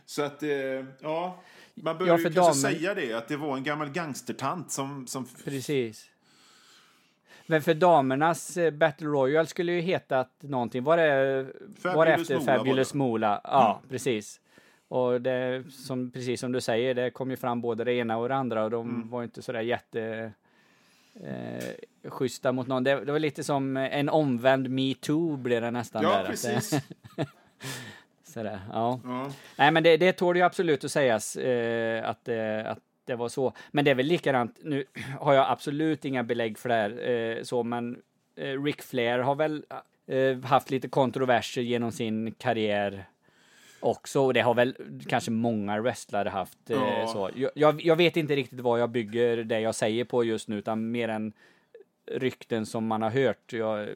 [0.07, 1.43] så att, eh, ja.
[1.75, 4.71] Man Ja, behöver för ju kanske damer- säga det, att det var en gammal gangstertant
[4.73, 5.07] som...
[5.07, 6.11] som Precis.
[7.47, 10.85] Men för damernas eh, Battle Royale skulle ju hetat någonting.
[10.85, 11.47] Var det,
[11.83, 12.95] var det efter var Fabulous.
[12.95, 13.41] Moolah?
[13.45, 14.41] Ja, precis.
[14.89, 18.29] Och det, som, precis som du säger, det kom ju fram både det ena och
[18.29, 19.11] det andra och de Mm.
[19.11, 20.33] var inte sådär jätte
[21.15, 22.85] eh, schyssta mot någon.
[22.85, 26.03] Det, det var lite som en omvänd metoo blev det nästan.
[26.03, 26.71] ja, där, precis.
[26.71, 27.27] Det,
[28.33, 29.01] sådär, ja.
[29.05, 29.31] ja.
[29.57, 33.29] Nej, men det, det tål ju absolut att sägas eh, att, eh, att det var
[33.29, 33.53] så.
[33.71, 34.85] Men det är väl likadant, nu
[35.21, 38.03] har jag absolut inga belägg för det här, eh, så, men
[38.37, 39.65] eh, Ric Flair har väl
[40.07, 43.05] eh, haft lite kontroverser genom sin karriär
[43.81, 44.21] också.
[44.21, 44.77] Och det har väl
[45.09, 46.71] kanske många wrestlare haft.
[46.71, 47.07] Eh, Ja.
[47.07, 47.31] så.
[47.55, 50.91] Jag, jag, vet inte riktigt vad jag bygger det jag säger på just nu, utan
[50.91, 51.33] mer än
[52.07, 53.53] rykten som man har hört.
[53.53, 53.89] Jag,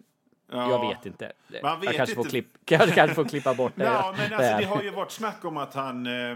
[0.52, 0.70] Ja.
[0.70, 1.32] jag vet inte.
[1.62, 2.30] Man vet jag kanske får, inte.
[2.30, 3.84] klipp, jag kanske får klippa bort det.
[3.84, 6.06] Ja, men alltså, det har ju varit snack om att han...
[6.06, 6.30] Eh,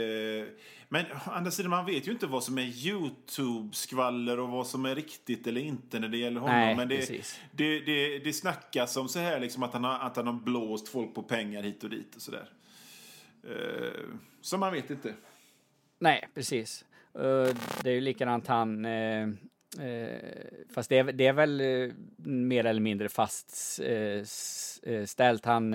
[0.00, 0.44] eh,
[0.88, 4.84] men å andra sidan, man vet ju inte vad som är Youtube-skvaller och vad som
[4.84, 6.56] är riktigt eller inte när det gäller honom.
[6.56, 10.16] Nej, men det, det, det, det snackas om så här liksom att han, har, att
[10.16, 12.48] han har blåst folk på pengar hit och dit och sådär.
[13.46, 14.04] Eh,
[14.40, 15.14] så man vet inte.
[15.98, 16.84] Nej, precis.
[17.14, 18.84] Eh, det är ju likadant han...
[18.84, 19.28] eh,
[20.74, 21.62] fast det är, det är väl
[22.16, 25.44] mer eller mindre fast eh, s- eh, ställt.
[25.44, 25.72] Han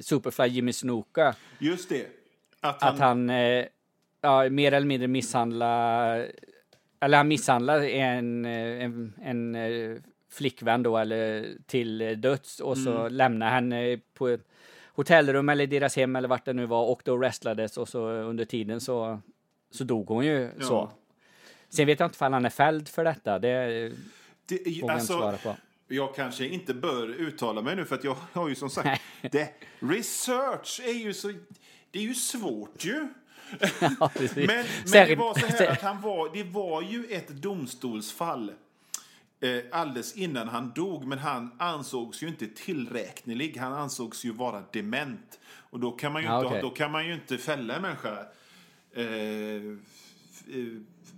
[0.00, 2.06] Superfly Jimmy Snuka, Just det.
[2.60, 3.28] Att han, att han
[4.20, 6.26] ja, mer eller mindre misshandlar...
[7.00, 13.72] Eller han misshandlar en, en, en flickvän då, eller till döds och så lämnar han
[13.72, 14.44] eh, på ett
[14.94, 18.44] hotellrum eller deras hem eller vart det nu var och då wrestlades och så under
[18.44, 19.20] tiden så,
[19.70, 20.66] så dog hon ju Ja.
[20.66, 20.90] så.
[21.68, 23.38] Sen vet jag inte om han är fälld för detta.
[23.38, 23.92] Det
[24.46, 25.56] det, vågar jag inte alltså, svara på.
[25.88, 29.02] Jag kanske inte bör uttala mig nu för att jag har ju som sagt...
[29.30, 31.32] det, research är ju så...
[31.90, 33.08] Det är ju svårt ju.
[33.80, 34.10] Ja.
[34.34, 38.52] Men, men det var så här att han var, det var ju ett domstolsfall
[39.72, 43.56] alldeles innan han dog, men han ansågs ju inte tillräknelig.
[43.56, 45.40] Han ansågs ju vara dement.
[45.70, 46.60] Och då kan man ju, Ja, inte, okej.
[46.62, 48.18] då kan man ju inte fälla en människa
[48.92, 49.62] eh, eh,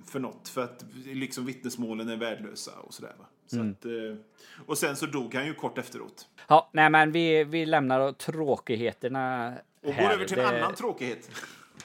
[0.06, 3.14] för något, för att liksom vittnesmålen är värdelösa och sådär.
[3.18, 3.24] Va?
[3.46, 3.70] Så Mm.
[3.72, 6.28] att, eh, och sen så dog han ju kort efteråt.
[6.48, 9.54] Ja, nej men vi, vi lämnar tråkigheterna
[9.85, 10.02] Och här.
[10.02, 11.30] går över till en Det- annan tråkighet.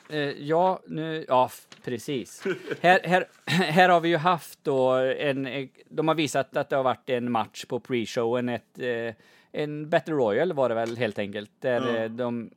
[0.10, 1.50] Eh, ja, nu, ja,
[1.84, 2.44] precis.
[2.82, 6.76] här, här, här har vi ju haft då en, eh, de har visat att det
[6.76, 9.16] har varit en match på pre-showen, ett, eh,
[9.62, 12.50] en Battle Royal var det väl helt enkelt, där eh, de,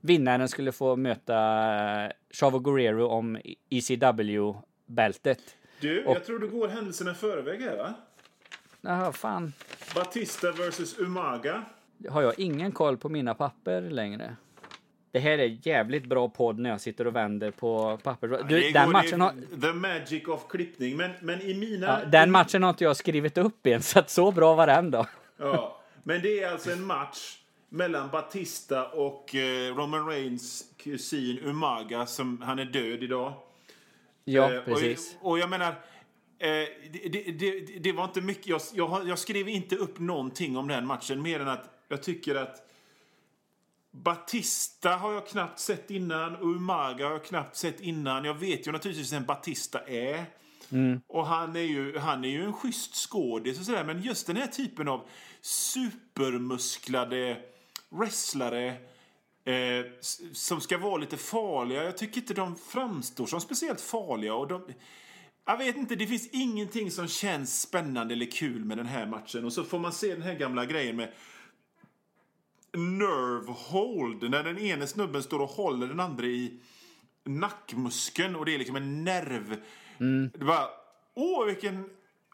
[0.00, 1.34] vinnaren skulle få möta
[2.30, 3.38] Chavo Guerrero om
[3.70, 5.38] ECW-bältet.
[5.80, 7.94] Du, Och- jag tror du går händelserna i förväg här va?
[8.80, 9.52] Jaha, fan.
[9.94, 11.62] Batista versus Umaga.
[12.08, 14.36] Har jag ingen koll på mina papper längre?
[15.16, 18.44] Det här är jävligt bra podd när jag sitter och vänder på papper.
[18.48, 19.32] Du, den matchen har...
[19.60, 20.96] The magic of klippning.
[20.96, 21.86] Men, men i mina...
[21.86, 24.90] Ja, den matchen har inte jag skrivit upp än, så att så bra var den
[24.90, 25.06] då.
[25.36, 32.06] Ja, men det är alltså en match mellan Batista och eh, Roman Reigns kusin Umaga.
[32.06, 33.32] Som, han är död idag.
[34.24, 35.16] Ja, Eh, precis.
[35.20, 35.68] Och, och jag menar...
[35.68, 36.48] Eh,
[36.92, 38.46] det, det, det, det var inte mycket...
[38.46, 41.22] Jag, jag, jag skrev inte upp någonting om den matchen.
[41.22, 42.65] Mer än att jag tycker att
[44.02, 48.24] Batista har jag knappt sett innan Umaga har jag knappt sett innan.
[48.24, 50.24] Jag vet ju naturligtvis vem Batista är.
[51.06, 53.84] Och han är ju, han är ju en schysst skådis och sådär.
[53.84, 55.08] Men just den här typen av
[55.40, 57.36] supermusklade
[57.90, 58.68] wrestlare
[59.44, 59.84] eh,
[60.32, 61.84] som ska vara lite farliga.
[61.84, 64.34] Jag tycker inte de framstår som speciellt farliga.
[64.34, 64.62] Och de,
[65.46, 69.44] jag vet inte, det finns ingenting som känns spännande eller kul med den här matchen.
[69.44, 71.12] Och så får man se den här gamla grejen med
[72.76, 74.30] nerve hold.
[74.30, 76.60] När den ene snubben står och håller den andra i
[77.24, 79.56] nackmuskeln och det är liksom en nerv.
[80.32, 80.68] Det bara,
[81.14, 81.90] åh vilken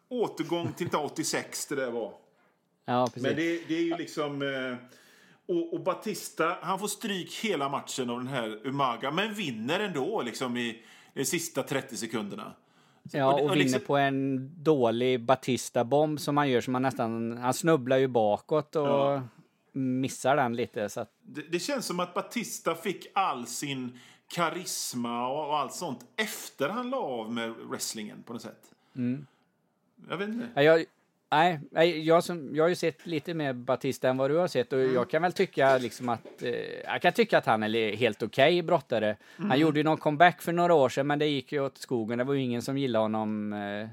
[0.09, 2.13] återgång till 86 det där var.
[2.85, 3.23] Ja, precis.
[3.23, 4.43] Men det, det är ju liksom...
[4.43, 4.89] Eh,
[5.47, 10.23] och, och Batista, han får stryk hela matchen av den här Umaga, men vinner ändå
[10.23, 10.83] liksom i
[11.15, 12.53] de sista 30 sekunderna.
[13.13, 16.83] ja, och och och vinner liksom- på en dålig Batista-bomb som han gör, som han
[16.83, 17.39] nästan...
[17.39, 18.87] Han snubblar ju bakåt och...
[18.87, 19.23] Ja.
[19.73, 20.89] Missar den lite.
[20.89, 25.73] Så att, Det, det känns som att Batista fick all sin karisma och, och allt
[25.75, 28.71] sånt efter han la av med wrestlingen på något sätt.
[30.11, 30.49] Jag vet inte.
[30.55, 30.85] Ja, jag,
[31.31, 34.49] nej, nej, jag, som, jag har ju sett lite mer Batista än vad du har
[34.49, 36.51] sett och jag kan väl tycka liksom att, eh,
[36.85, 39.17] jag kan tycka att han är helt okej brottare.
[39.37, 42.19] Han gjorde ju någon comeback för några år sedan men det gick ju åt skogen.
[42.19, 43.89] Det var ju ingen som gillade honom, eh,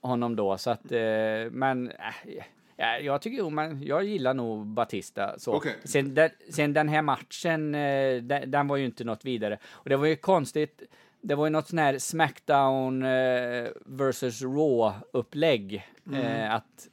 [0.00, 2.44] honom då så att, eh, men äh,
[2.78, 3.50] ja, jag tycker jo,
[3.82, 5.54] jag gillar nog Batista så.
[5.54, 5.76] Okej.
[5.84, 9.58] Sen, den, sen den här matchen, eh, den, den var ju inte något vidare.
[9.68, 10.82] Och det var ju konstigt,
[11.20, 15.82] det var ju något sån här Smackdown eh, versus Raw-upplägg.
[16.14, 16.88] Eh, att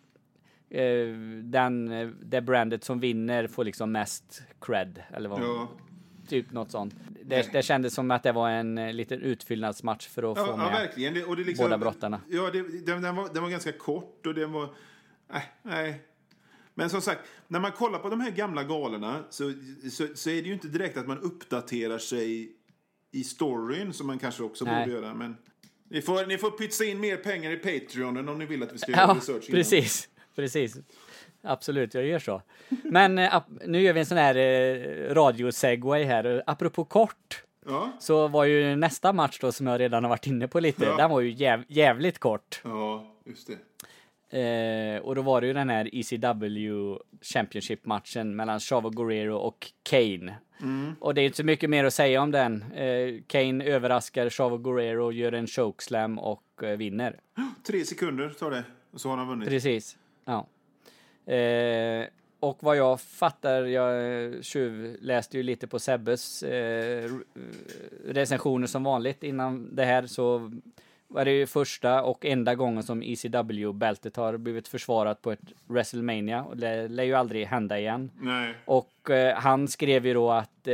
[0.69, 1.07] eh,
[1.43, 5.67] den, eh, det brandet som vinner får liksom mest cred, eller vad, Ja.
[6.27, 6.95] typ något sånt.
[7.23, 10.49] Det, det kändes som att det var en eh, liten utfyllnadsmatch för att få Ja,
[10.51, 10.71] ja med.
[10.71, 11.13] verkligen.
[11.13, 12.21] Det, och det liksom, båda brottarna.
[12.29, 14.69] Ja, det, den, den, var, den var ganska kort och den var...
[15.31, 16.01] Nej, nej.
[16.73, 19.53] Men som sagt, när man kollar på de här gamla galorna så,
[19.91, 22.51] så, så är det ju inte direkt att man uppdaterar sig
[23.11, 24.85] i storyn som man kanske också Nej.
[24.85, 25.13] borde göra.
[25.13, 25.38] Men
[25.89, 28.77] ni får, ni får pytsa in mer pengar i Patreonen om ni vill att vi
[28.77, 29.49] ska göra Ja, research.
[29.49, 29.57] innan.
[29.59, 30.09] precis.
[30.35, 30.75] Precis.
[31.41, 32.41] Absolut, jag gör så.
[32.83, 36.43] Men ap- nu gör vi en sån här eh, radiosegway här.
[36.47, 40.47] Apropå kort, Ja, så var ju nästa match då som jag redan har varit inne
[40.47, 40.95] på lite, Ja.
[40.97, 42.61] den var ju jäv, jävligt kort.
[42.63, 43.57] ja, just det.
[44.29, 50.35] Eh, och då var det ju den här ECW Championship-matchen mellan Chavo Guerrero och Kane.
[50.99, 52.63] Och det är inte så mycket mer att säga om den.
[52.71, 57.19] Eh, Kane överraskar Chavo Guerrero, gör en chokeslam och eh, vinner.
[57.67, 59.49] Tre sekunder tar det, och så har han vunnit.
[59.49, 59.97] Precis.
[60.25, 60.47] Ja.
[61.33, 62.07] Eh,
[62.39, 64.31] och vad jag fattar, jag eh,
[64.99, 67.11] läste ju lite på Sebbes eh,
[68.05, 70.51] recensioner som vanligt innan det här så
[71.15, 76.43] var det ju första och enda gången som ECW-bältet har blivit försvarat på ett WrestleMania
[76.43, 78.12] och det lär ju aldrig hända igen.
[78.19, 78.56] Nej.
[78.65, 80.73] Och eh, han skrev ju då att eh,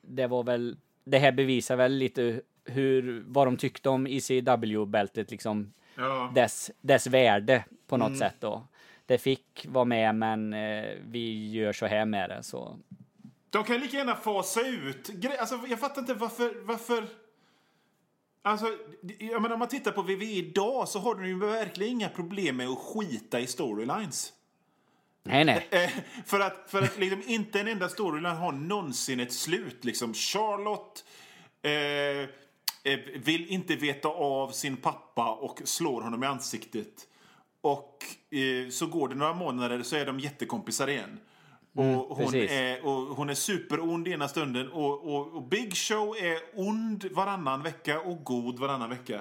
[0.00, 5.72] det var väl, det här bevisar väl lite hur, vad de tyckte om ECW-bältet liksom
[5.96, 6.32] Ja.
[6.34, 8.62] dess, dess värde på något sätt då.
[9.06, 12.76] Det fick vara med men eh, vi gör så här med det så.
[13.50, 16.64] De kan lika gärna fasa ut alltså, Jag fattar inte varför...
[16.64, 17.04] varför...
[18.42, 18.66] Alltså,
[19.18, 22.56] jag menar, om man tittar på WWE idag så har de ju verkligen inga problem
[22.56, 24.32] med att skita i storylines.
[25.22, 25.68] Nej nej.
[25.70, 25.90] Eh,
[26.26, 29.84] för att, för att liksom, inte en enda storyline har någonsin ett slut.
[29.84, 30.14] Liksom.
[30.14, 31.04] Charlotte
[31.62, 31.72] eh,
[32.92, 37.06] eh, vill inte veta av sin pappa och slår honom i ansiktet.
[37.60, 41.20] Och eh, så går det några månader så är de jättekompisar igen.
[41.72, 42.50] Och hon, precis.
[42.50, 47.62] är, och hon är superond ena stunden och, och, och Big Show är ond varannan
[47.62, 49.20] vecka och god varannan vecka.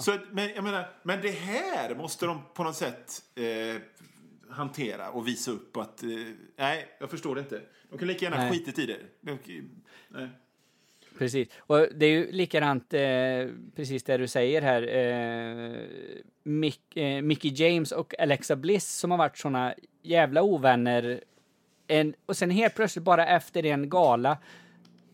[0.00, 3.82] Så, att- men, jag menar, men det här måste de på något sätt eh,
[4.50, 6.02] hantera och visa upp att...
[6.02, 6.08] Eh,
[6.56, 7.60] nej, jag förstår det inte.
[7.90, 8.50] De kan lika gärna Nej.
[8.50, 8.98] skitit i det.
[9.20, 9.38] De,
[10.08, 10.28] nej.
[11.18, 11.48] Precis.
[11.58, 13.00] Och det är ju likadant, eh,
[13.76, 14.82] precis det du säger här.
[14.96, 15.76] Eh,
[16.42, 21.24] Mick, eh, Mickey James och Alexa Bliss som har varit såna jävla ovänner.
[21.90, 24.38] En, och sen helt plötsligt bara efter en gala,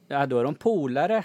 [0.08, 1.22] ja då är de polare.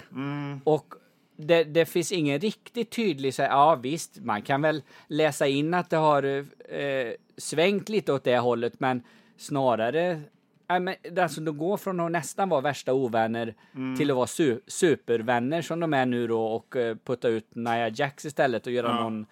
[0.64, 0.94] Och
[1.36, 5.74] det, det finns ingen riktigt tydlig, så här, ja visst, man kan väl läsa in
[5.74, 9.02] att det har eh, svängt lite åt det hållet, men
[9.36, 10.20] snarare
[10.68, 13.54] Nej, men alltså de går från att nästan vara värsta ovänner
[13.98, 17.88] till att vara su supervänner som de är nu då och eh, putta ut Nia
[17.88, 19.00] Jax istället och göra Ja.
[19.02, 19.26] någon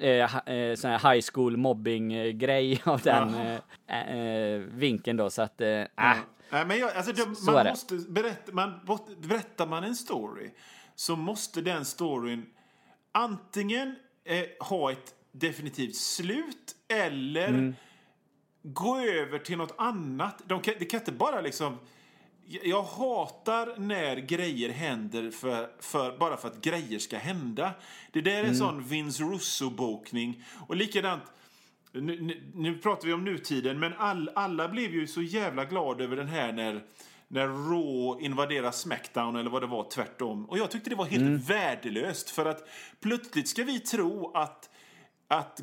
[0.00, 3.34] eh, eh, sån här high school mobbing eh, grej av den
[3.86, 5.86] eh, eh, vinkeln då så att eh, äh,
[6.50, 7.70] Nej, men jag, alltså, de, Så man det.
[7.70, 8.80] måste berätta, man,
[9.18, 10.50] berättar man en story
[10.94, 12.46] så måste den storyn
[13.12, 17.74] antingen eh, ha ett definitivt slut eller Mm.
[18.62, 20.42] gå över till något annat.
[20.46, 21.78] De kan, det kan inte bara liksom...
[22.48, 27.72] Jag hatar när grejer händer för, för, bara för att grejer ska hända.
[28.12, 28.54] Det där är Mm.
[28.54, 30.44] sån Vince Russo-bokning.
[30.68, 31.22] Och likadant,
[31.92, 36.04] nu, nu, nu pratar vi om nutiden, men all, alla blev ju så jävla glada
[36.04, 36.82] över den här när,
[37.28, 40.44] när Raw invaderar Smackdown eller vad det var tvärtom.
[40.44, 42.68] Och jag tyckte det var helt värdelöst för att
[43.00, 44.70] plötsligt ska vi tro att
[45.28, 45.60] att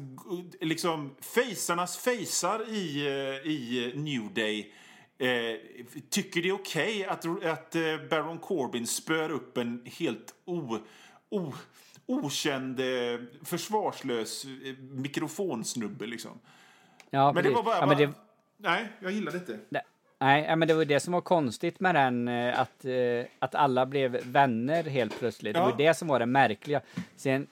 [0.62, 4.74] liksom fejsarnas fejsar i, eh, i New Day
[5.24, 10.78] eh, tycker det är okej att, att eh, Baron Corbin spör upp en helt o,
[11.30, 11.54] o,
[12.06, 12.86] okänd, eh,
[13.44, 14.46] försvarslös
[14.92, 16.06] mikrofonsnubbe.
[16.06, 16.40] Liksom.
[17.10, 17.78] ja, Men det var bara...
[17.78, 18.16] ja, men det, bara
[18.58, 19.60] Nej, jag gillar det inte.
[20.20, 22.86] Nej, men det var det som var konstigt med den, att,
[23.40, 25.54] att alla blev vänner helt plötsligt.
[25.54, 25.66] Det Ja.
[25.66, 26.82] var det som var det märkliga.
[27.16, 27.48] Sen,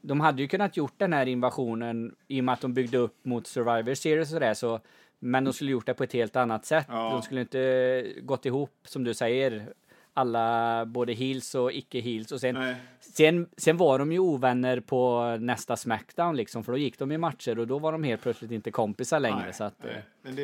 [0.00, 3.24] de hade ju kunnat gjort den här invasionen i och med att de byggde upp
[3.24, 4.80] mot Survivor Series och det, så
[5.22, 6.86] Men de skulle gjort det på ett helt annat sätt.
[6.88, 7.10] Ja.
[7.10, 9.66] De skulle inte gått ihop, som du säger,
[10.14, 12.32] alla både heels och icke heels.
[12.32, 12.74] Och sen, Nej.
[13.00, 17.18] sen, sen var de ju ovänner på nästa Smackdown liksom, för då gick de i
[17.18, 19.42] matcher och då var de helt plötsligt inte kompisar längre.
[19.44, 19.94] Nej, så att, nej.
[19.94, 20.36] eh, Men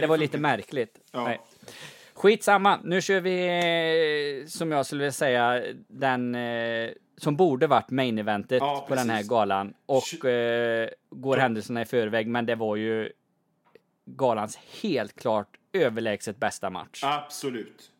[0.00, 0.98] det, var, det lite märkligt.
[1.12, 1.24] Ja.
[1.24, 1.40] Nej.
[2.14, 7.90] Skitsamma, nu kör vi eh, som jag skulle vilja säga den eh, som borde varit
[7.90, 12.54] main eventet Ja, på den här galan och eh, går händelserna i förväg, men det
[12.54, 13.12] var ju
[14.06, 17.00] galans helt klart överlägset bästa match.
[17.04, 17.90] Absolut.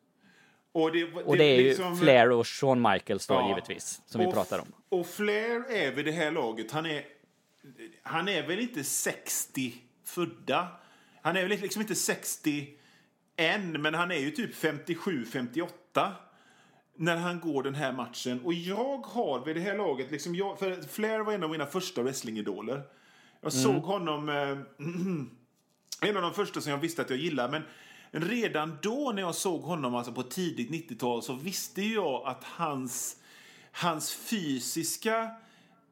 [0.72, 3.48] Och det, och det är ju liksom- Flair och Shawn Michaels då Ja.
[3.48, 4.66] givetvis, som vi pratar om.
[4.88, 7.04] Och Flair är vid det här laget, han är,
[8.02, 9.74] han är väl inte 60
[10.04, 10.68] födda.
[11.22, 12.68] Han är väl liksom inte 60
[13.36, 15.68] än, men han är ju typ 57-58
[16.96, 18.40] när han går den här matchen.
[18.44, 21.66] Och jag har vid det här laget, liksom jag, för Flair var en av mina
[21.66, 22.82] första wrestlingidoler.
[23.40, 24.58] Jag såg honom, eh,
[26.00, 27.62] en av de första som jag visste att jag gillade, men
[28.28, 33.16] redan då när jag såg honom alltså på tidigt 90-tal så visste jag att hans,
[33.72, 35.30] hans fysiska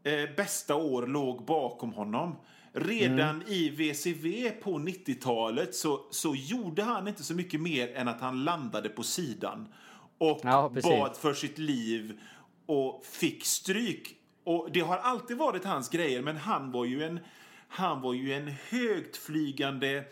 [0.03, 2.36] eh, bästa år låg bakom honom.
[2.72, 8.20] Redan i VCV på 90-talet så, så gjorde han inte så mycket mer än att
[8.20, 9.68] han landade på sidan
[10.18, 12.20] och Ja, bad för sitt liv
[12.66, 14.16] och fick stryk.
[14.44, 17.20] Och det har alltid varit hans grejer, men han var ju en,
[17.75, 20.05] han var ju en högtflygande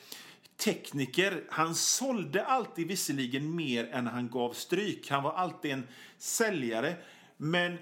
[0.56, 1.44] tekniker.
[1.48, 5.10] Han sålde alltid visserligen mer än han gav stryk.
[5.10, 5.86] Han var alltid en
[6.18, 6.94] säljare.
[7.36, 7.78] Men,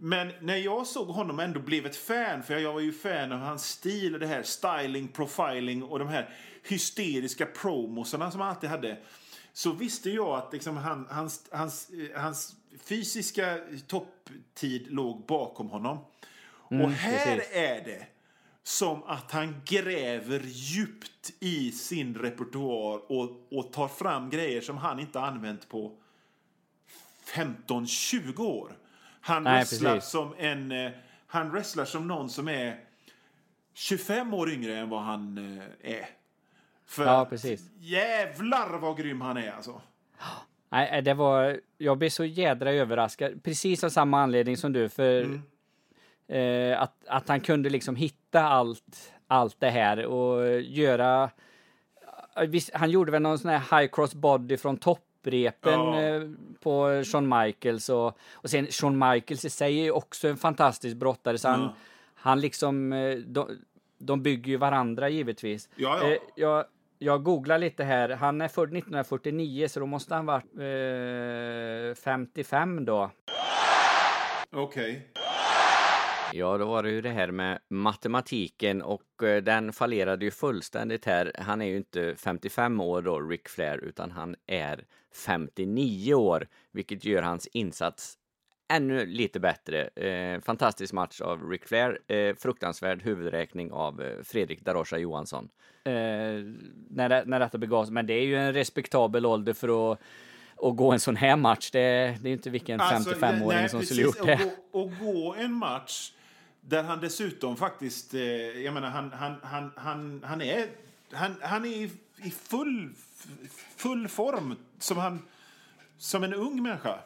[0.00, 3.38] men när jag såg honom ändå blev ett fan, för jag var ju fan av
[3.38, 6.34] hans stil och det här styling, profiling och de här
[6.68, 8.98] hysteriska promosarna som han alltid hade
[9.52, 15.98] så visste jag att liksom han, hans, hans, eh, hans fysiska topptid låg bakom honom.
[16.68, 17.56] och här precis.
[17.56, 18.06] är det
[18.64, 25.00] som att han gräver djupt i sin repertoar och, och tar fram grejer som han
[25.00, 25.92] inte använt på
[27.34, 28.72] 15-20 år.
[29.20, 30.10] Han Nej, wrestlar precis.
[30.10, 30.72] som en...
[30.72, 30.90] eh,
[31.26, 32.80] Han wrestlar som någon som är
[33.74, 35.38] 25 år yngre än vad han
[35.82, 36.06] eh, är.
[36.86, 37.70] För Ja, precis.
[37.78, 39.80] jävlar vad grym han är alltså.
[40.68, 45.22] Nej, det var, jag blev så jädra överraskad, precis av samma anledning som du, för
[45.22, 45.42] Mm.
[46.28, 51.30] Eh, att, att han kunde liksom hitta allt, allt det här och göra...
[52.36, 56.22] eh, visst, Han gjorde väl någon sån här high cross body från topprepen eh,
[56.62, 60.96] på Shawn Michaels och, och sen Shawn Michaels i sig är ju också en fantastisk
[60.96, 61.74] brottare, så han, Ja.
[62.14, 62.90] han liksom,
[63.26, 63.58] de,
[63.98, 65.68] de bygger ju varandra givetvis.
[65.76, 66.10] Ja, ja.
[66.10, 66.64] Eh, jag,
[66.98, 68.08] jag googlar lite här.
[68.08, 73.10] Han är född 1949 så då måste han varit eh, 55 då.
[74.50, 75.08] Okej.
[76.34, 81.04] Ja, då var det ju det här med matematiken och eh, den fallerade ju fullständigt
[81.04, 81.32] här.
[81.38, 84.84] Han är ju inte 55 år då, Ric Flair, utan han är
[85.26, 88.18] 59 år, vilket gör hans insats
[88.72, 89.82] ännu lite bättre.
[89.82, 95.48] Eh, fantastisk match av Ric Flair, eh, fruktansvärd huvudräkning av eh, Fredrik Darosa Johansson.
[95.84, 95.92] Eh,
[96.90, 97.90] när, det, när detta begavs.
[97.90, 99.98] Men det är ju en respektabel ålder för att,
[100.56, 101.70] att gå en sån här match.
[101.70, 104.40] Det, det är ju inte vilken Alltså, 55-åring nej, som skulle gjort det.
[104.72, 106.12] Och gå, och gå en match
[106.64, 108.14] där han dessutom faktiskt...
[108.14, 108.20] Eh,
[108.64, 110.66] jag menar, han, han, han, han, han är,
[111.12, 111.90] han, han är i,
[112.22, 112.90] i full,
[113.76, 115.22] full form som, han,
[115.98, 116.98] som en ung människa.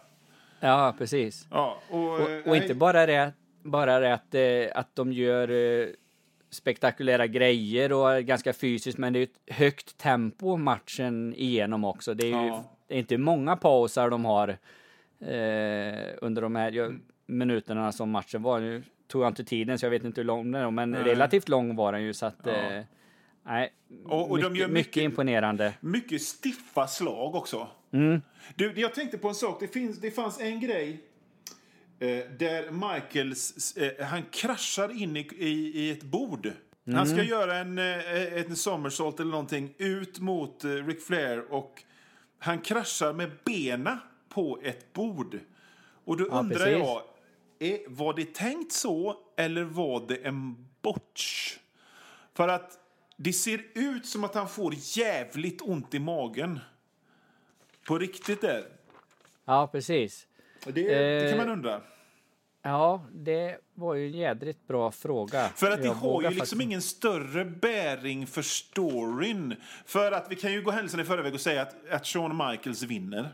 [0.60, 1.46] Ja, precis.
[1.50, 3.32] Ja, och, Och, eh, och inte nej, bara det,
[3.62, 5.88] bara det att, eh, att de gör eh,
[6.50, 12.14] spektakulära grejer och ganska fysiskt, men det är ett högt tempo matchen igenom också.
[12.14, 12.64] Det är ju Ja.
[12.86, 14.48] det är inte många pauser de har
[15.20, 18.60] eh, under de här minuterna som matchen var.
[18.60, 21.02] Nu tog jag inte tiden, så jag vet inte hur lång den är, men Nej.
[21.02, 22.50] relativt lång var den ju, så att Ja.
[22.52, 22.82] eh,
[23.46, 23.72] nej,
[24.04, 25.72] Och- och de mycket, gör mycket mycket- imponerande.
[25.80, 27.68] Mycket stiffa slag också.
[27.92, 28.22] Mm.
[28.54, 29.60] Du, jag tänkte på en sak.
[29.60, 31.00] Det, finns, det fanns en grej
[31.98, 36.50] eh, där Michaels, eh, han kraschar in i, i, i ett bord.
[36.94, 41.82] Han ska göra en, eh, en somersault eller någonting ut mot eh, Ric Flair och
[42.38, 43.98] han kraschar med bena
[44.28, 45.38] på ett bord.
[46.04, 46.72] Och då Ja, undrar precis.
[46.78, 47.02] jag,
[47.60, 51.56] är, var det tänkt så eller var det en botch?
[52.34, 52.78] För att
[53.16, 56.60] det ser ut som att han får jävligt ont i magen.
[57.86, 58.64] På riktigt där.
[59.44, 60.26] Ja, precis.
[60.64, 61.80] Det, det kan Eh, man undra.
[62.62, 65.48] Ja, det var ju en jädrigt bra fråga.
[65.48, 69.54] För att det har ju liksom faktiskt- ingen större bäring för storyn.
[69.86, 72.82] För att vi kan ju gå händelsen i förväg och säga att, att Shawn Michaels
[72.82, 73.32] vinner.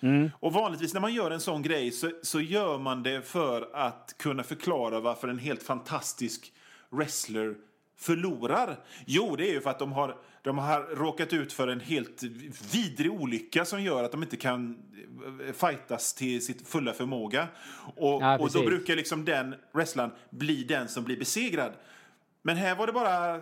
[0.00, 0.30] Mm.
[0.40, 4.14] Och vanligtvis när man gör en sån grej så, så gör man det för att
[4.18, 6.52] kunna förklara varför en helt fantastisk
[6.90, 7.54] wrestler
[7.98, 8.76] förlorar?
[9.06, 12.22] Jo, det är ju för att de har, de har råkat ut för en helt
[12.72, 14.78] vidrig olycka som gör att de inte kan
[15.46, 17.48] eh, fightas till sitt fulla förmåga.
[17.96, 21.72] Och, Ja, och då brukar liksom den wrestlern bli den som blir besegrad.
[22.42, 23.40] Men här var det bara...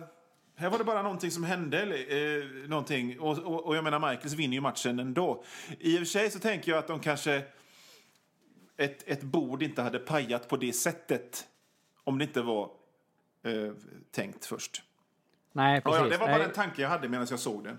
[0.57, 1.81] Här var det bara någonting som hände.
[1.81, 3.19] eller, Eh, någonting.
[3.19, 5.43] Och, och, och jag menar, Michaels vinner ju matchen ändå.
[5.79, 7.41] I och för sig så tänker jag att de kanske...
[8.77, 11.47] Ett, ett bord inte hade pajat på det sättet
[12.03, 12.69] om det inte var
[13.43, 13.71] eh,
[14.11, 14.83] tänkt först.
[15.51, 15.99] Nej, precis.
[16.01, 16.45] ja, det var bara Nej.
[16.45, 17.77] en tanke jag hade medan jag såg den.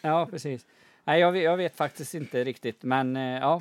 [0.00, 0.66] Ja, precis.
[1.04, 3.60] Nej, jag, vet- jag vet faktiskt inte riktigt, men eh, ja.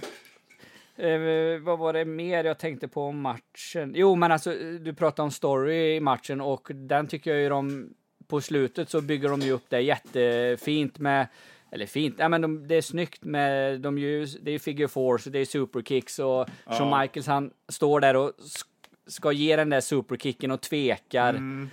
[0.95, 3.91] Eh, vad var det mer jag tänkte på om matchen?
[3.95, 7.93] Jo, men alltså, du pratade om story i matchen och den tycker jag ju de
[8.29, 11.27] på slutet så bygger de ju upp det jättefint med
[11.71, 15.23] eller fint, ja, men de, det är snyggt med, de ju, det är figure fours
[15.23, 18.65] det är superkicks och Shawn Michaels han står där och sk-
[19.07, 21.29] ska ge den där superkicken och tvekar.
[21.29, 21.69] Mm.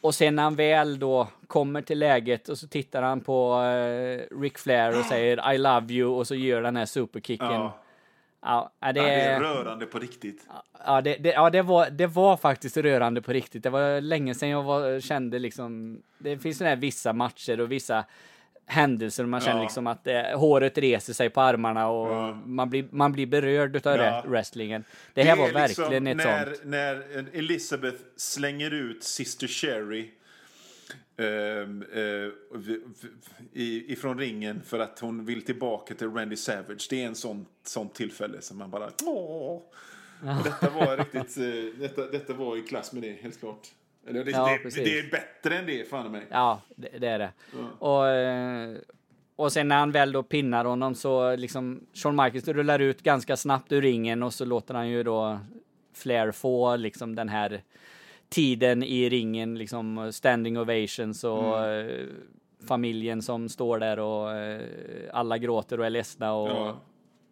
[0.00, 4.40] Och sen när han väl då kommer till läget och så tittar han på eh,
[4.40, 7.46] Ric Flair och säger I love you och så gör den här superkicken.
[7.46, 7.78] Ja,
[8.44, 8.72] Ja.
[8.80, 10.46] det, Ja, det är rörande på riktigt.
[10.86, 13.62] ja, det, det, ja det, var, det var faktiskt rörande på riktigt.
[13.62, 17.72] Det var länge sedan jag var, kände liksom, det finns sådana här vissa matcher och
[17.72, 18.04] vissa
[18.66, 19.62] händelser man känner Ja.
[19.62, 22.32] liksom att eh, håret reser sig på armarna och Ja.
[22.46, 24.22] man, blir, man blir berörd utav Ja.
[24.22, 24.84] det, wrestlingen.
[25.14, 26.60] Det här var liksom verkligen ett när, sånt.
[26.64, 30.10] När Elizabeth slänger ut Sister Sherry
[31.16, 32.30] ehm, eh,
[33.92, 36.86] ifrån ringen för att hon vill tillbaka till Randy Savage.
[36.90, 38.90] Det är en sån, sån tillfälle som man bara...
[39.06, 39.62] Åh.
[40.38, 41.36] Och detta var riktigt...
[41.38, 43.68] eh, Detta, detta var i klass med det, helt klart.
[44.06, 46.26] Eller det, Ja, det, det är bättre än det, fan mig.
[46.30, 47.32] Ja, det, det är det.
[47.78, 48.76] Och, eh,
[49.36, 53.36] och sen när han väl då pinnar honom så liksom Shawn Michaels rullar ut ganska
[53.36, 55.38] snabbt ur ringen och så låter han ju då
[55.94, 57.62] Flair få liksom den här
[58.34, 62.06] tiden i ringen, liksom standing ovations och eh,
[62.68, 64.60] familjen som står där och eh,
[65.12, 66.80] alla gråter och är ledsna och Ja.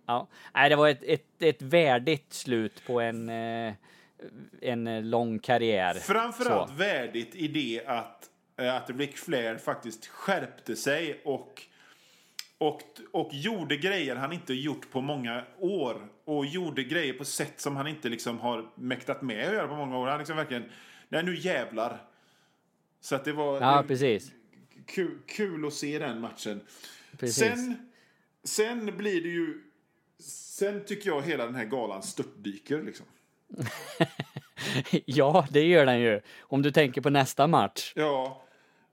[0.06, 0.28] ja.
[0.54, 3.72] Nej, det var ett, ett, ett värdigt slut på en, eh,
[4.60, 5.94] en lång karriär.
[5.94, 6.76] Framförallt Så.
[6.76, 11.62] värdigt i det att, att Ric Flair faktiskt skärpte sig och,
[12.58, 12.82] och,
[13.12, 15.96] och gjorde grejer han inte gjort på många år.
[16.24, 19.76] Och gjorde grejer på sätt som han inte liksom har mäktat med att göra på
[19.76, 20.06] många år.
[20.06, 20.64] Han liksom verkligen,
[21.12, 22.04] nej nu jävlar.
[23.00, 24.32] Så att det var Ja, precis.
[24.86, 26.60] kul, kul att se den matchen.
[27.18, 27.36] precis.
[27.38, 27.90] Sen,
[28.44, 29.62] sen blir det ju...
[30.18, 33.06] Sen tycker jag hela den här galan störtdyker liksom.
[35.06, 36.20] Ja, det gör den ju.
[36.40, 37.92] Om du tänker på nästa match.
[37.96, 38.44] Ja,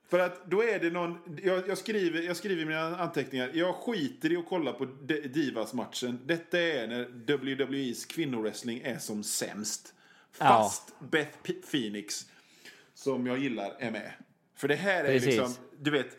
[0.09, 1.17] för att då är det någon...
[1.43, 3.51] Jag, jag, skriver, jag skriver i mina anteckningar.
[3.53, 4.85] Jag skiter i att kolla på
[5.33, 6.19] Divas-matchen.
[6.25, 7.05] Detta är när
[7.65, 9.93] WWEs kvinnowrestling är som sämst.
[10.37, 10.45] Ja.
[10.47, 12.25] Fast Beth P- Phoenix,
[12.93, 14.13] som jag gillar, är med.
[14.55, 15.25] För det här är Precis.
[15.25, 15.53] liksom...
[15.79, 16.17] Du vet...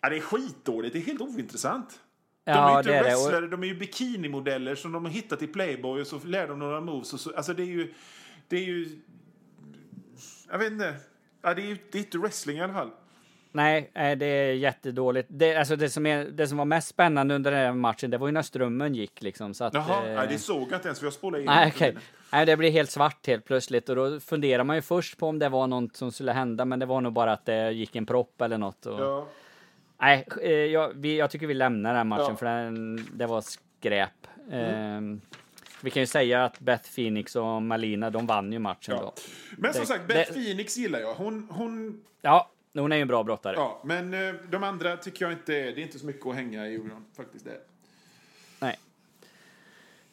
[0.00, 0.92] Ja, det är skitdåligt.
[0.92, 2.00] Det är helt ointressant.
[2.44, 3.02] De Ja, är ju inte det det.
[3.02, 6.58] Wrestlare, de är ju bikinimodeller som de har hittat i Playboy och så lär de
[6.58, 7.12] några moves.
[7.12, 7.94] Och så, alltså det är ju...
[8.48, 9.00] Det är ju...
[10.50, 10.96] Jag vet inte.
[11.42, 12.90] Ja, det är ju det är inte wrestling i alla fall.
[13.56, 15.28] Nej, nej, det är jättedåligt.
[15.30, 18.18] Det, alltså det, som är, det som var mest spännande under den här matchen, det
[18.18, 19.54] var ju när strömmen gick liksom.
[19.54, 21.46] Så att, Jaha, eh, nej, det såg jag inte ens för jag spolade in.
[21.46, 21.96] Nej, okej.
[22.32, 25.38] Nej, det blir helt svart helt plötsligt och då funderar man ju först på om
[25.38, 28.06] det var något som skulle hända, men det var nog bara att det gick en
[28.06, 28.86] propp eller något.
[28.86, 29.00] Och...
[29.00, 29.28] Ja.
[30.00, 32.26] Nej, eh, jag, vi, jag tycker vi lämnar den här matchen Ja.
[32.28, 32.36] Mm.
[32.36, 34.26] för den, det var skräp.
[34.52, 35.20] Ehm,
[35.82, 39.00] vi kan ju säga att Beth Phoenix och Malina, de vann ju matchen Ja.
[39.02, 39.12] då.
[39.58, 41.14] Men som Det- sagt, Beth det- Phoenix gillar jag.
[41.14, 42.50] Hon, hon, Ja,
[42.82, 43.54] hon är ju en bra brottare.
[43.56, 46.68] ja, men eh, de andra tycker jag inte, det är inte så mycket att hänga
[46.68, 47.44] i Orion, faktiskt.
[47.44, 47.60] Det.
[48.60, 48.78] Nej.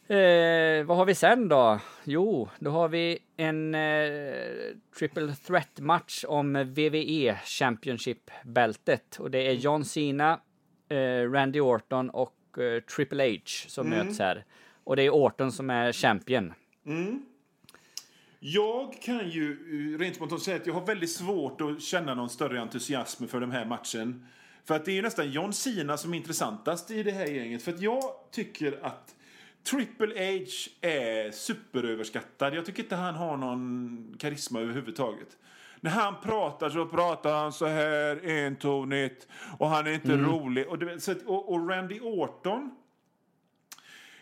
[0.08, 1.80] Eh, vad har vi sen då?
[2.04, 4.12] Jo, då har vi en eh,
[5.00, 9.18] triple threat match om WWE Championship-bältet.
[9.20, 10.40] Och det är John Cena,
[10.90, 14.46] eh, Randy Orton och eh, Triple H som möts här.
[14.84, 16.54] Och det är Orton som är champion.
[18.44, 22.30] Jag kan ju eh, rent spontant säga att jag har väldigt svårt att känna någon
[22.30, 24.26] större entusiasm för den här matchen.
[24.66, 27.64] För att det är ju nästan John Cena som är intressantast i det här gänget.
[27.64, 29.16] För att jag tycker att
[29.64, 30.46] Triple H
[30.82, 32.56] är superöverskattad.
[32.56, 35.38] Jag tycker inte han har någon karisma överhuvudtaget.
[35.80, 39.28] När han pratar så pratar han så här entonigt
[39.58, 40.68] och han är inte rolig.
[40.68, 40.78] Och,
[41.26, 42.72] och, och Randy Orton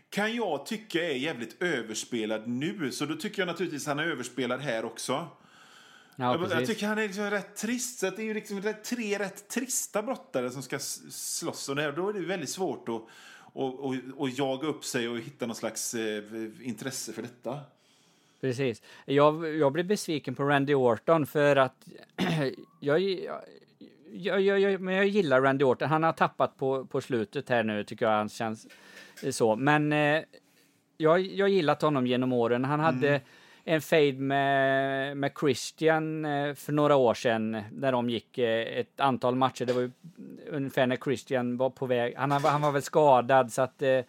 [0.09, 2.91] kan jag tycka är jävligt överspelad nu.
[2.91, 5.27] Så då tycker jag naturligtvis han är överspelad här också.
[6.15, 7.99] Ja, jag, jag tycker han är liksom rätt trist.
[7.99, 11.69] Så det är ju liksom rätt, tre rätt trista brottare som ska slåss.
[11.69, 13.01] Och det, då är det väldigt svårt att
[13.53, 16.23] och, och, och jaga upp sig och hitta någon slags eh,
[16.61, 17.59] intresse för detta.
[18.41, 18.81] Precis.
[19.05, 21.87] Jag, jag blev besviken på Randy Orton för att
[22.79, 22.99] jag,
[24.11, 25.89] jag, jag, men jag gillar Randy Orton.
[25.89, 28.67] Han har tappat på, på slutet här nu tycker jag han känns
[29.31, 29.55] så.
[29.55, 30.21] Men eh,
[30.97, 32.65] jag, jag gillat honom genom åren.
[32.65, 33.75] Han hade Mm.
[33.75, 38.99] en fade med, med Christian eh, för några år sedan när de gick eh, ett
[38.99, 39.65] antal matcher.
[39.65, 39.91] Det var ju
[40.49, 42.13] ungefär när Christian var på väg.
[42.17, 43.99] Han, han var väl skadad så att eh,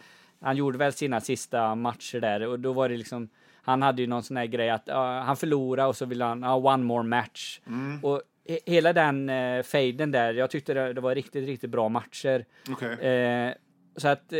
[0.40, 3.28] han gjorde väl sina sista matcher där och då var det liksom
[3.62, 6.42] han hade ju någon sån här grej att ja, han förlorade och så ville han
[6.42, 7.60] ha one more match.
[7.66, 8.04] Mm.
[8.04, 11.88] Och he, hela den eh, faden där, jag tyckte det, det var riktigt, riktigt bra
[11.88, 12.44] matcher.
[12.70, 12.92] Okej.
[12.92, 13.52] Eh,
[13.96, 14.32] så att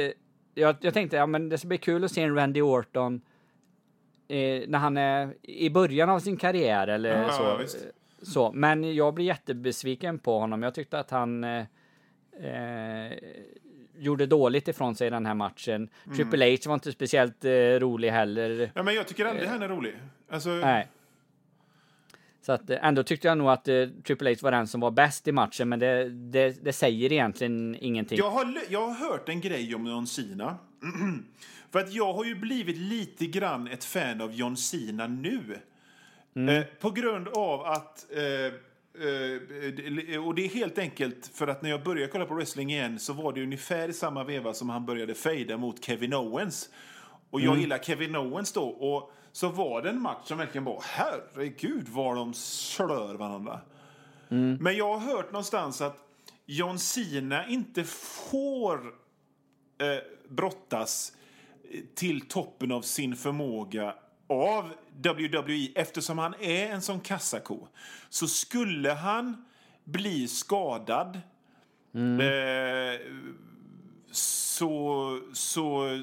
[0.61, 3.21] jag, jag tänkte, ja men det ska bli kul att se en Randy Orton
[4.29, 7.43] eh, när han är i början av sin karriär eller Ja, så.
[7.43, 7.77] ja, visst.
[7.77, 7.91] Eh,
[8.23, 8.53] så.
[8.53, 10.63] Men jag blir jättebesviken på honom.
[10.63, 11.65] Jag tyckte att han eh,
[12.43, 13.13] eh,
[13.97, 15.89] gjorde dåligt ifrån sig i den här matchen.
[16.05, 16.17] Mm.
[16.17, 18.71] Triple H var inte speciellt eh, rolig heller.
[18.75, 19.95] Ja, men jag tycker aldrig han är rolig.
[20.31, 20.89] Alltså, Nej.
[22.43, 24.91] Så att eh, ändå tyckte jag nog att eh, Triple H var den som var
[24.91, 28.19] bäst i matchen, men det, det, det säger egentligen ingenting.
[28.19, 30.57] Jag har, jag har hört en grej om John Cena.
[31.71, 35.57] För att jag har ju blivit lite grann ett fan av John Cena nu.
[36.35, 38.07] Eh, på grund av att...
[38.11, 38.55] Eh,
[39.05, 42.99] eh, och det är helt enkelt för att när jag började kolla på wrestling igen
[42.99, 46.69] så var det ungefär i samma veva som han började fejda mot Kevin Owens.
[47.31, 48.63] Och jag gillar Kevin Owens då.
[48.63, 53.61] Och så var det en match som verkligen var herregud vad de slör varandra.
[54.59, 55.97] Men jag har hört någonstans att
[56.47, 58.87] John Cena inte får
[59.79, 61.13] eh, brottas
[61.95, 63.95] till toppen av sin förmåga
[64.27, 67.67] av WWE eftersom han är en sån kassako.
[68.09, 69.45] Så skulle han
[69.85, 71.21] bli skadad
[71.95, 73.01] eh,
[74.11, 76.03] så, så,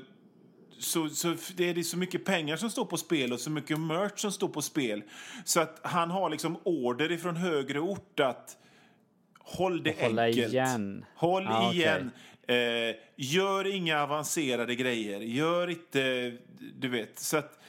[0.79, 3.79] så, så det är det så mycket pengar som står på spel och så mycket
[3.79, 5.03] merch som står på spel.
[5.45, 8.57] Så att han har liksom order ifrån högre ort att
[9.39, 10.53] håll det enkelt.
[10.53, 11.05] igen.
[11.15, 11.77] Håll okej.
[11.77, 12.11] igen.
[12.47, 15.19] Eh, gör inga avancerade grejer.
[15.19, 16.33] Gör inte,
[16.75, 17.19] du vet.
[17.19, 17.59] Så att,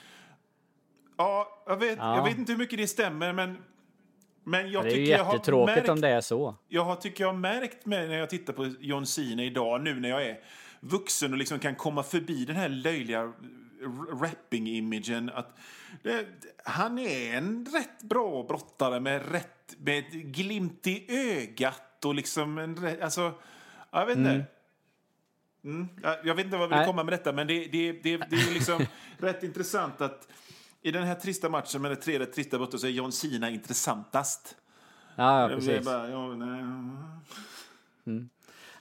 [1.16, 2.16] ja, jag vet, Ja.
[2.16, 3.58] jag vet inte hur mycket det stämmer, men,
[4.44, 6.54] men jag det är ju tycker jag har jättetråkigt märkt, om det är så.
[6.68, 10.00] jag har, tycker jag har märkt med när jag tittar på John Cena idag, nu
[10.00, 10.38] när jag är
[10.80, 13.32] vuxen och liksom kan komma förbi den här löjliga
[14.20, 15.30] rapping-imagen.
[15.34, 15.58] Att
[16.02, 16.26] det,
[16.64, 22.58] han är en rätt bra brottare med, rätt, med ett glimt i ögat och liksom
[22.58, 23.32] en alltså,
[23.90, 24.44] jag vet inte.
[25.64, 25.88] Mm.
[26.02, 28.36] Jag, jag vet inte vad jag vill komma med detta, men det, det, det, det
[28.36, 28.86] är liksom
[29.18, 30.28] rätt intressant att
[30.82, 34.56] i den här trista matchen med det tredje trista brottet så är John Cena intressantast.
[35.16, 35.84] Ja, ja precis.
[35.84, 36.64] bara, ja, nej.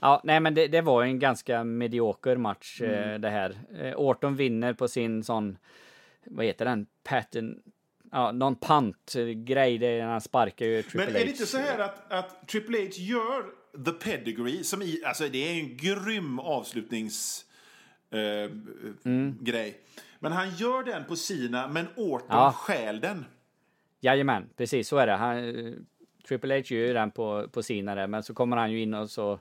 [0.01, 3.21] Ja, nej, men det, det var en ganska medioker match eh, Mm.
[3.21, 3.55] det här.
[3.79, 5.57] Eh, Orton vinner på sin sån,
[6.25, 7.59] vad heter den, pattern,
[8.11, 11.19] ja, någon punt-grej, det är när han sparkar ju Triple Men H.
[11.19, 13.43] är det inte så här att, att Triple H gör
[13.85, 17.43] the pedigree, som i, alltså det är en grym avslutnings...
[18.11, 18.51] Eh,
[19.05, 19.37] Mm.
[19.41, 19.77] grej.
[20.19, 22.51] Men han gör den på sina, men Orton Ja.
[22.51, 23.25] stjäl den.
[23.99, 25.13] Jajamän, precis så är det.
[25.13, 25.73] Han, eh,
[26.27, 28.93] Triple H gör ju den på, på Sina där, men så kommer han ju in
[28.93, 29.39] och så...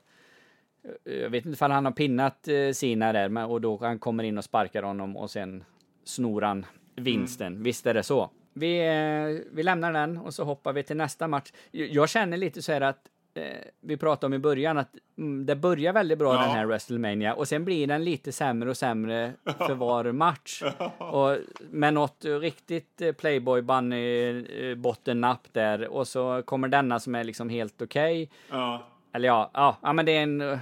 [1.04, 4.38] Jag vet inte ifall han har pinnat eh, Sina där, och då han kommer in
[4.38, 5.64] och sparkar honom och sen
[6.04, 6.66] snor han
[6.96, 7.62] vinsten.
[7.62, 8.30] Visst är det så.
[8.52, 11.52] Vi, eh, vi lämnar den och så hoppar vi till nästa match.
[11.70, 13.00] Jag känner lite så här att
[13.34, 13.42] eh,
[13.80, 16.40] vi pratade om i början att mm, det börjar väldigt bra Ja.
[16.40, 20.62] den här WrestleMania och sen blir den lite sämre och sämre för var match.
[20.98, 21.36] Och
[21.70, 27.82] med något riktigt Playboy Bunny bottennapp där och så kommer denna som är liksom helt
[27.82, 28.30] okej.
[28.50, 28.86] Ja.
[29.16, 30.40] Eller ja, ja, ja, men det är en...
[30.40, 30.58] eh,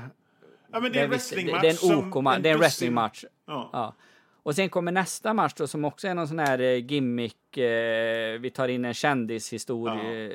[0.73, 1.63] Ja, men det är en wrestlingmatch.
[1.63, 3.25] det är en OK-match, det är en wrestlingmatch.
[3.47, 3.71] Ja.
[3.73, 3.95] Ja.
[4.43, 7.57] Och sen kommer nästa match då som också är någon sån här eh, gimmick.
[7.57, 10.31] Eh, vi tar in en kändishistoria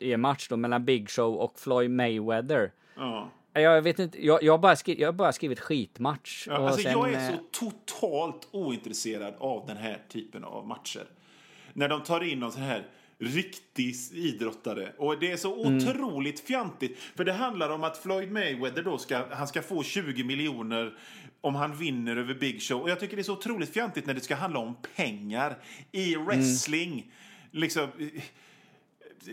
[0.00, 2.72] i en match då mellan Big Show och Floyd Mayweather.
[2.96, 3.28] Ja.
[3.52, 6.46] Jag vet inte, jag, jag har bara skrivit, jag har bara skrivit skitmatch.
[6.48, 11.06] Ja, alltså sen, jag är eh, så totalt ointresserad av den här typen av matcher.
[11.72, 12.82] När de tar in någon sån här
[13.20, 14.92] riktig idrottare.
[14.98, 15.76] Och det är så Mm.
[15.76, 16.98] otroligt fjantigt.
[17.16, 20.98] För det handlar om att Floyd Mayweather då ska, han ska få 20 miljoner
[21.40, 22.80] om han vinner över Big Show.
[22.82, 25.58] Och jag tycker det är så otroligt fjantigt när det ska handla om pengar
[25.92, 26.26] i Mm.
[26.26, 27.12] wrestling.
[27.50, 27.88] Liksom,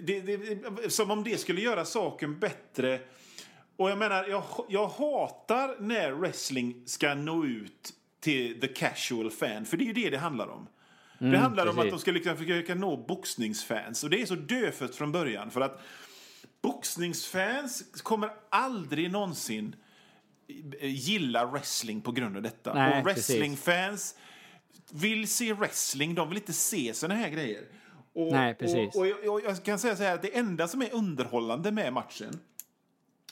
[0.03, 2.99] det, det, som om det skulle göra saken bättre.
[3.77, 9.65] Och jag menar, jag, jag hatar när wrestling ska nå ut till the casual fan,
[9.65, 10.67] för det är ju det det handlar om.
[11.19, 11.91] Det handlar om att precis.
[11.91, 15.51] de ska liksom försöka nå boxningsfans, och det är så dödfött från början.
[15.51, 15.81] För att
[16.61, 19.75] boxningsfans kommer aldrig någonsin
[20.81, 22.73] gilla wrestling på grund av detta.
[22.73, 23.29] Nej, och precis.
[23.29, 24.15] wrestlingfans
[24.91, 27.63] vill se wrestling, de vill inte se såna här grejer.
[28.13, 28.95] Och, Nej, precis.
[28.95, 31.71] Och, och, jag- och jag kan säga så här att det enda som är underhållande
[31.71, 32.39] med matchen,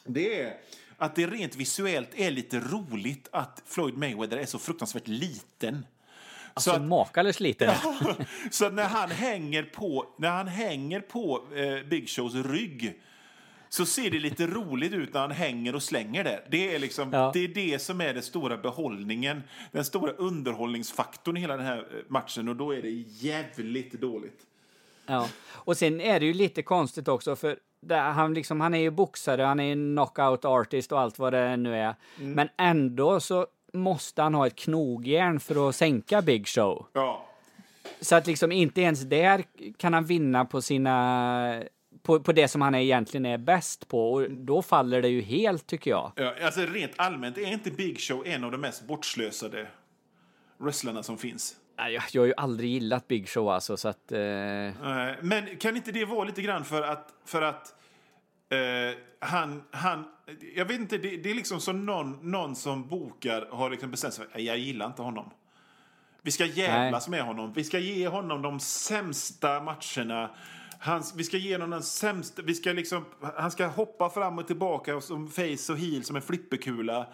[0.06, 0.58] det är
[0.98, 5.86] att det rent visuellt är lite roligt att Floyd Mayweather är så fruktansvärt liten.
[6.54, 7.78] Alltså att- makalöst lite.
[8.52, 13.00] så att när han hänger på, när han hänger på eh, Big Shows rygg
[13.70, 16.44] så ser det lite roligt ut när han hänger och slänger där.
[16.52, 17.32] Det är, liksom, Ja.
[17.34, 21.78] det, är det som är den stora behållningen, den stora underhållningsfaktorn i hela den här
[21.78, 24.40] eh, matchen och då är det jävligt dåligt.
[25.06, 25.28] Ja.
[25.50, 27.58] Och sen är det ju lite konstigt också för
[27.90, 31.76] han, liksom, han är ju boxare, han är knockout artist och allt vad det nu
[31.76, 31.96] är.
[32.16, 36.86] Men ändå så måste han ha ett knogjärn för att sänka Big Show.
[36.94, 37.26] Ja.
[38.02, 39.44] Så att liksom inte ens där
[39.78, 41.64] kan han vinna på sina
[42.04, 45.68] på, på det som han egentligen är bäst på och då faller det ju helt
[45.68, 46.12] tycker jag.
[46.16, 49.68] Ja, alltså rent allmänt är inte Big Show en av de mest bortslösade
[50.58, 51.56] wrestlarna som finns.
[51.78, 54.12] Jag, jag har ju aldrig gillat Big Show alltså så att...
[54.12, 54.20] Eh,
[55.22, 57.76] Men kan inte det vara lite grann för att, för att
[58.54, 60.06] eh, han, han,
[60.56, 64.14] jag vet inte, det, det är liksom som någon, någon som bokar har liksom bestämt
[64.14, 65.30] sig för jag gillar inte honom.
[66.22, 67.54] Vi ska jävlas med honom.
[67.54, 70.30] Vi ska ge honom de sämsta matcherna.
[70.80, 72.42] Han, vi ska ge honom den sämsta...
[72.42, 76.22] Vi ska liksom, han ska hoppa fram och tillbaka som face och heel som en
[76.22, 77.08] flipperkula.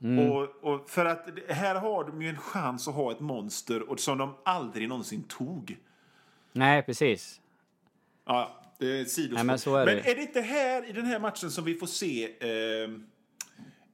[0.00, 4.00] Och, och för att här har de ju en chans att ha ett monster och
[4.00, 5.76] som de aldrig någonsin tog.
[6.52, 7.40] nej, precis.
[8.24, 9.44] Ja, det är sidospår.
[9.44, 10.10] Men så är men det.
[10.10, 12.90] är det inte här i den här matchen som vi får se eh,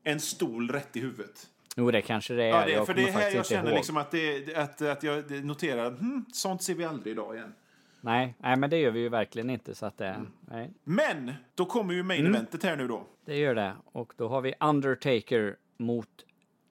[0.04, 1.46] en stol rätt i huvudet?
[1.76, 2.48] Jo, det kanske det är.
[2.48, 3.76] Ja, det är, för det är här jag känner ihåg.
[3.76, 7.54] liksom att, det, att, att jag noterar att hm, sånt ser vi aldrig idag igen.
[8.00, 10.06] Nej, nej, men det gör vi ju verkligen inte så att det...
[10.06, 10.32] Mm.
[10.40, 12.34] Nej, Men då kommer ju main Mm.
[12.34, 13.06] eventet här nu då.
[13.26, 13.72] det gör det.
[13.92, 16.08] Och då har vi Undertaker mot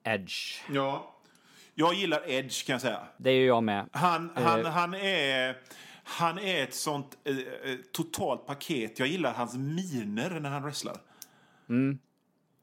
[0.04, 0.60] Edge.
[0.72, 1.12] Ja.
[1.74, 3.00] Jag gillar Edge kan jag säga.
[3.16, 3.88] Det är ju jag med.
[3.92, 4.66] Han, han, Eh.
[4.72, 5.56] han, är,
[6.08, 8.98] han är ett sånt eh, eh, totalt paket.
[8.98, 10.96] Jag gillar hans miner när han wrestlar.
[11.68, 11.98] Mm.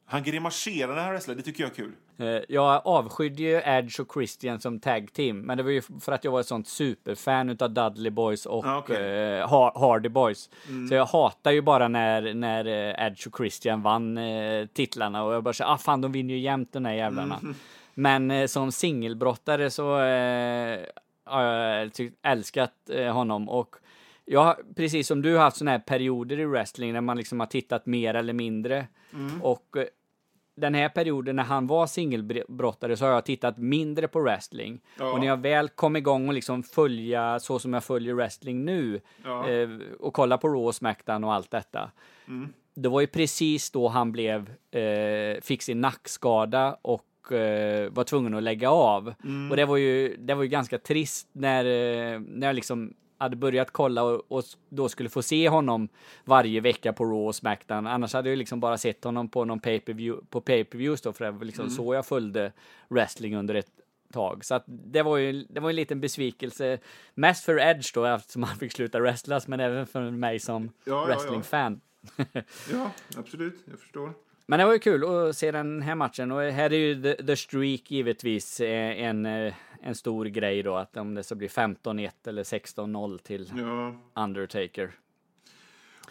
[0.06, 1.92] Han grimaserar när han wrestlar, det tycker jag är kul.
[2.18, 6.12] Eh, Jag avskydde ju Edge och Christian som tag team, men det var ju för
[6.12, 8.96] att jag var ett sånt superfan utav Dudley Boys och Ah, okej.
[8.96, 9.40] Mm.
[9.42, 10.50] eh, Ha- Hardy Boys.
[10.88, 12.66] Så jag hatar ju bara när, när
[13.06, 16.40] Edge och Christian vann eh, titlarna och jag bara säger, ah fan de vinner ju
[16.40, 17.38] jämt de här jävlarna.
[17.42, 17.54] Mm.
[17.94, 19.98] Men eh, som singelbrottare så
[21.24, 21.90] har
[22.22, 23.76] älskat eh, honom och
[24.24, 27.40] jag har, precis som du har haft såna här perioder i wrestling när man liksom
[27.40, 28.86] har tittat mer eller mindre.
[29.12, 29.42] Mm.
[29.42, 29.84] Och eh,
[30.56, 34.80] den här perioden när han var singelbrottare så har jag tittat mindre på wrestling.
[34.98, 35.12] Ja.
[35.12, 39.00] Och när jag väl kom igång och liksom följa så som jag följer wrestling nu
[39.24, 39.48] Ja.
[39.48, 39.68] eh,
[40.00, 41.90] och kolla på Raw och Smackdown och allt detta.
[42.28, 42.52] Mm.
[42.74, 47.02] Det var ju precis då han blev, eh, fick sin nackskada och
[47.32, 49.14] eh, var tvungen att lägga av.
[49.24, 49.50] Mm.
[49.50, 53.36] Och det var ju, det var ju ganska trist när, eh, när jag liksom hade
[53.36, 55.88] börjat kolla och, och då skulle få se honom
[56.24, 57.86] varje vecka på Raw och Smackdown.
[57.86, 61.30] Annars hade jag liksom bara sett honom på någon pay-per-view, på pay-per-views då, för det
[61.30, 62.52] var liksom så jag följde
[62.88, 63.70] wrestling under ett
[64.12, 64.44] tag.
[64.44, 66.78] Så att det var ju det var en liten besvikelse.
[67.14, 70.70] Mest för Edge då, eftersom han fick sluta wrestlas, men även för mig som Ja,
[70.84, 71.06] ja, ja.
[71.06, 71.80] wrestlingfan.
[72.72, 73.54] Ja, absolut.
[73.70, 74.12] Jag förstår.
[74.46, 77.22] Men det var ju kul att se den här matchen och här är ju The,
[77.26, 81.48] the Streak givetvis eh, en, eh, en stor grej då, att om det så blir
[81.48, 83.94] 15-1 eller 16-0 till Ja.
[84.22, 84.90] Undertaker.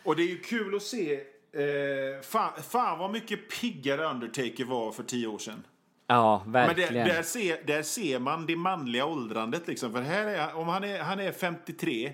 [0.03, 1.13] Och det är ju kul att se.
[1.51, 5.63] Eh, fan, fan vad mycket piggare Undertaker var för tio år sedan.
[6.07, 6.93] Ja, Men verkligen.
[6.93, 9.67] där, där, ser, där ser man det manliga åldrandet.
[9.67, 9.91] Liksom.
[9.93, 12.11] För här är, om han är, han är 53,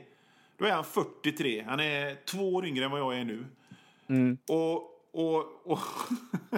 [0.58, 1.66] då är han 43.
[1.68, 3.46] Han är två år yngre än vad jag är nu.
[4.10, 4.38] Mm.
[4.48, 5.80] Och, och, och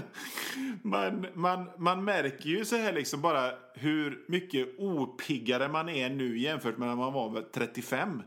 [0.81, 6.37] man, man, man märker ju så här liksom bara hur mycket opiggare man är nu
[6.39, 8.23] jämfört med när man var 35.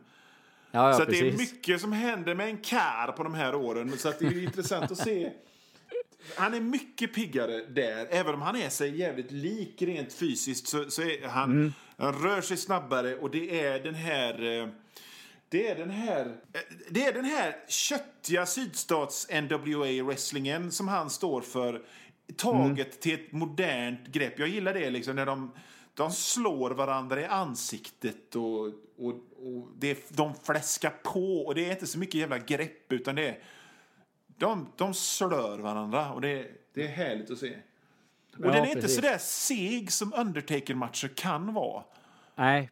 [0.71, 3.99] ja, ja, så det är mycket som händer med en kar på de här åren.
[3.99, 5.31] Så att det är intressant att se.
[6.37, 8.07] Han är mycket piggare där.
[8.11, 11.73] Även om han är sig jävligt lik rent fysiskt så, så är han, Mm.
[11.97, 14.71] han rör sig snabbare och det är den här...
[15.55, 16.37] Det är den här,
[16.91, 21.83] det är den här köttiga sydstats NWA-wrestlingen som han står för.
[22.37, 23.01] Taget Mm.
[23.01, 24.39] till ett modernt grepp.
[24.39, 25.53] Jag gillar det liksom när de,
[25.95, 28.67] de slår varandra i ansiktet och,
[28.99, 31.47] och, och det, de fläskar på.
[31.47, 33.39] Och det är inte så mycket jävla grepp utan det är
[34.27, 37.51] de, de slör varandra och det, det är härligt att se.
[38.39, 38.97] Och Ja, den är inte precis.
[38.97, 41.85] så där seg som Undertaker-matcher kan vara.
[42.35, 42.71] Nej.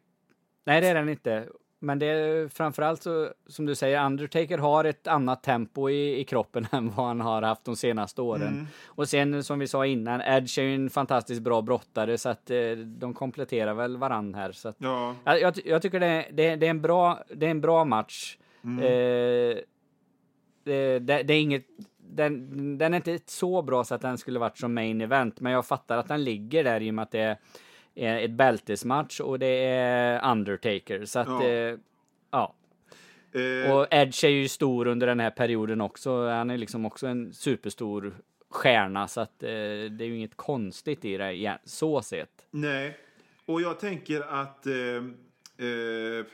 [0.64, 1.49] Nej, det är den inte.
[1.83, 6.24] Men det är framförallt så, som du säger, Undertaker har ett annat tempo i, i
[6.24, 8.49] kroppen än vad han har haft de senaste åren.
[8.49, 8.66] Mm.
[8.87, 12.51] Och sen som vi sa innan, Edge är ju en fantastiskt bra brottare så att
[12.51, 14.53] eh, de kompletterar väl varann här.
[14.53, 15.14] Så att, Ja.
[15.24, 17.61] jag, jag, ty- jag tycker det är, det, det, är en bra, det är en
[17.61, 18.37] bra match.
[18.64, 18.78] Mm.
[18.78, 19.57] Eh,
[20.64, 21.64] det, det, det är inget,
[21.99, 25.53] den, den är inte så bra så att den skulle varit som main event, men
[25.53, 27.37] jag fattar att den ligger där i och med att det är
[27.95, 31.05] ett bältesmatch och det är Undertaker.
[31.05, 31.45] Så att, Ja.
[31.45, 31.76] ja.
[32.30, 32.55] ja.
[33.40, 36.28] Eh, Och Edge är ju stor under den här perioden också.
[36.28, 38.14] Han är liksom också en superstor
[38.51, 42.47] stjärna, så att eh, det är ju inget konstigt i det igen, så sett.
[42.51, 42.97] Nej,
[43.47, 44.66] och jag tänker att...
[44.66, 46.24] Eh, eh,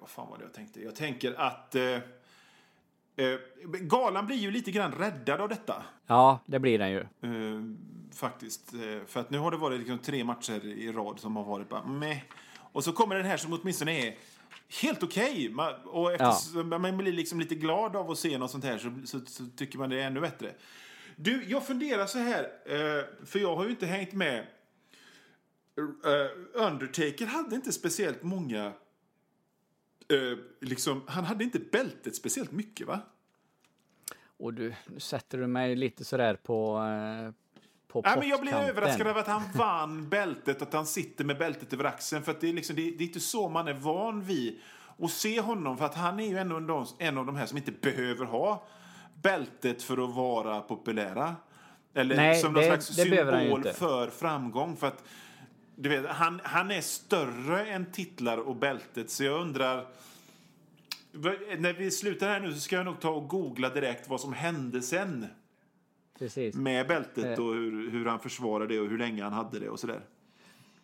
[0.00, 0.80] vad fan var det jag tänkte?
[0.82, 1.76] Jag tänker att...
[3.16, 5.82] Eh, galan blir ju lite grann räddad av detta.
[6.06, 7.00] Ja, det blir den ju.
[7.00, 7.62] Eh,
[8.14, 8.74] faktiskt.
[8.74, 11.68] Eh, för att nu har det varit liksom tre matcher i rad som har varit
[11.68, 12.18] bara meh.
[12.72, 14.16] Och så kommer den här som åtminstone är
[14.82, 15.50] helt okej.
[15.50, 18.92] Man, och eftersom man blir liksom lite glad av att se något sånt här så,
[19.04, 20.52] så, så tycker man det är ännu bättre.
[21.16, 24.46] Du, jag funderar så här, eh, för jag har ju inte hängt med.
[25.78, 28.72] Eh, Undertaker hade inte speciellt många...
[30.08, 33.00] Eh, liksom, han hade inte bältet speciellt mycket, va?
[34.38, 37.32] Och du, nu sätter du mig lite sådär på, eh,
[37.88, 41.38] på Nej, men jag blev överraskad över att han vann bältet, att han sitter med
[41.38, 42.22] bältet över axeln.
[42.22, 44.60] För att det, är liksom, det, det är inte så man är van vid
[44.98, 45.78] att se honom.
[45.78, 48.24] För att han är ju en av de, en av de här som inte behöver
[48.24, 48.66] ha
[49.22, 51.36] bältet för att vara populära.
[51.94, 54.76] Eller Nej, som någon det- slags symbol för framgång.
[54.76, 55.04] För att,
[55.76, 59.86] du vet, han, han är större än titlar och bältet, så jag undrar...
[61.58, 64.32] När vi slutar här nu så ska jag nog ta och googla direkt vad som
[64.32, 65.26] hände sen
[66.18, 66.54] Precis.
[66.54, 67.44] med bältet Eh.
[67.44, 70.00] och hur, hur han försvarade det och hur länge han hade det och sådär.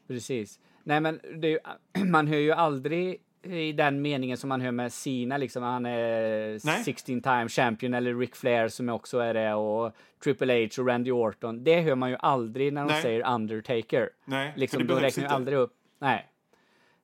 [0.07, 0.61] Precis.
[0.85, 1.59] Nej, men ju,
[2.05, 6.67] man hör ju aldrig i den meningen som man hör med Sina, liksom han är
[6.67, 6.85] Nej.
[6.85, 9.93] 16 time champion eller Ric Flair som också är det och
[10.25, 11.65] Triple H och Randy Orton.
[11.65, 13.03] Det hör man ju aldrig när de Nej.
[13.03, 14.11] säger Undertaker.
[14.25, 15.35] Nej, för liksom, det de behövs räknar ju inte.
[15.35, 15.75] aldrig upp.
[15.99, 16.29] Nej.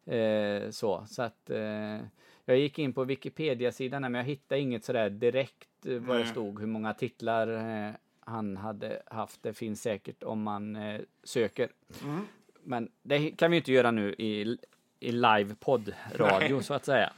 [0.06, 1.98] Eh, så, så att eh,
[2.44, 6.60] jag gick in på Wikipedia-sidan men jag hittade inget sådär direkt eh, vad det stod,
[6.60, 9.42] hur många titlar eh, han hade haft.
[9.42, 11.68] Det finns säkert om man eh, söker.
[12.04, 12.20] Mm.
[12.62, 14.58] Men det kan vi inte göra nu i,
[15.00, 17.12] i live-podd-radio så att säga.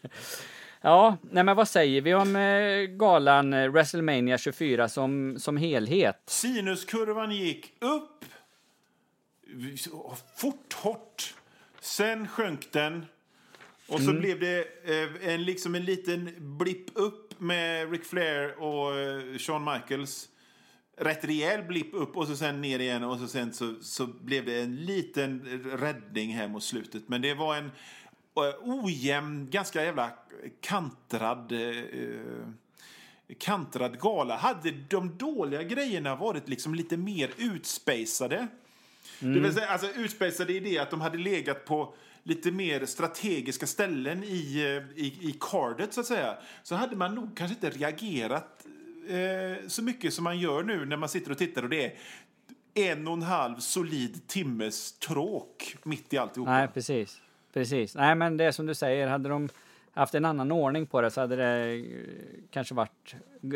[0.80, 6.22] ja, nej men vad säger vi om eh, galan eh, WrestleMania 24 som, som helhet?
[6.26, 8.24] Sinuskurvan gick upp
[10.36, 11.34] fort, hårt.
[11.80, 13.06] Sen sjönk den.
[13.88, 18.92] Och så blev det eh, en, liksom en liten blipp upp med Ric Flair och
[19.40, 20.28] Shawn Michaels.
[21.00, 24.44] Rätt rejäl blipp upp och så sen ner igen och så sen så, så blev
[24.44, 27.08] det en liten räddning här mot slutet.
[27.08, 30.10] Men det var en eh, ojämn, ganska jävla
[30.60, 32.48] kantrad eh,
[33.38, 34.36] kantrad gala.
[34.36, 38.48] Hade de dåliga grejerna varit liksom lite mer utspejsade
[39.20, 43.66] det vill säga, alltså, utspejsade i det att de hade legat på lite mer strategiska
[43.66, 46.38] ställen i, eh, i, i cardet, så att säga.
[46.62, 48.57] Så hade man nog kanske inte reagerat
[49.08, 51.92] eh, så mycket som man gör nu när man sitter och tittar och det är
[52.74, 56.50] en och en halv solid timmes tråk mitt i alltihopa.
[56.50, 57.20] Nej, precis.
[57.52, 57.94] Precis.
[57.94, 59.48] Nej, men det är som du säger, hade de
[59.92, 61.84] haft en annan ordning på det så hade det eh,
[62.50, 63.14] kanske varit...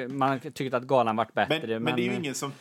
[0.09, 1.67] Man tyckte att galan varit bättre.
[1.67, 2.53] Men, men, det är ju ingen som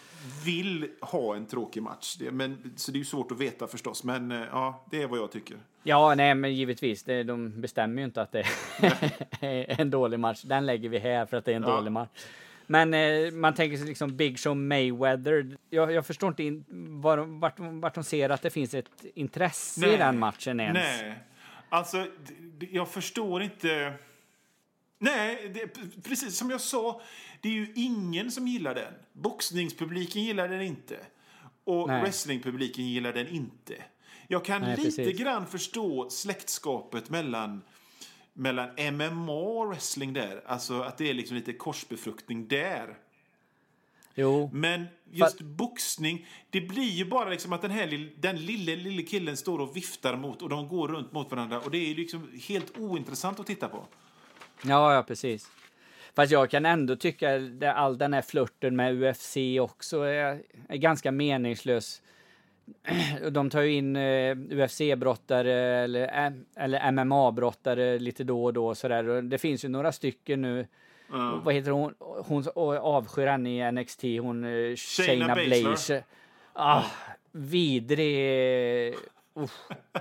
[0.46, 2.16] vill ha en tråkig match.
[2.20, 4.04] Det, men, så det är ju svårt att veta förstås.
[4.04, 5.58] Men eh, ja, det är vad jag tycker.
[5.84, 7.04] Ja, nej, men givetvis.
[7.04, 8.46] Det, de bestämmer ju inte att det
[9.40, 10.42] är en dålig match.
[10.42, 11.76] Den lägger vi här för att det är en Ja.
[11.76, 12.26] dålig match.
[12.72, 15.58] Men eh, man tänker sig liksom Big Show Mayweather.
[15.70, 16.66] Jag, jag förstår inte in,
[17.02, 20.74] var, de- vart, vart de ser att det finns ett intresse i den matchen ens.
[21.02, 21.16] Nej.
[21.70, 22.08] Alltså,
[22.72, 23.94] jag förstår inte...
[25.00, 25.68] Nej, det,
[26.04, 27.02] precis som jag sa,
[27.42, 28.94] det är ju ingen som gillar den.
[29.14, 30.98] Boxningspubliken gillar den inte.
[31.64, 32.02] Och Nej.
[32.02, 33.74] wrestlingpubliken gillar den inte.
[34.28, 35.20] Jag kan Nej, lite precis.
[35.20, 37.62] grann förstå släktskapet mellan,
[38.42, 40.42] mellan MMA och wrestling där.
[40.46, 42.98] Alltså att det är liksom lite korsbefruktning där.
[44.16, 49.02] Jo, Men just boxning, det blir ju bara liksom att den här den lille, lille
[49.04, 52.32] killen står och viftar mot och de går runt mot varandra och det är liksom
[52.48, 53.86] helt ointressant att titta på.
[54.64, 55.50] Ja, ja, precis.
[56.16, 60.78] Fast jag kan ändå tycka att all den här flörten med UFC också är, är
[60.78, 62.02] ganska meningslös.
[63.32, 68.76] De tar ju in eh, UFC-brottare eller, eh, eller MMA-brottare lite då och då.
[68.76, 69.22] Sådär.
[69.22, 70.68] Det finns ju några stycken nu.
[71.44, 71.94] Vad heter hon?
[72.00, 72.44] Hon
[72.82, 74.02] avskyr henne i NXT.
[74.04, 75.36] Hon eh, Shayna.
[75.36, 76.04] Blazer.
[76.54, 76.84] Ah,
[77.32, 78.96] vidrig.
[79.38, 79.50] Uh,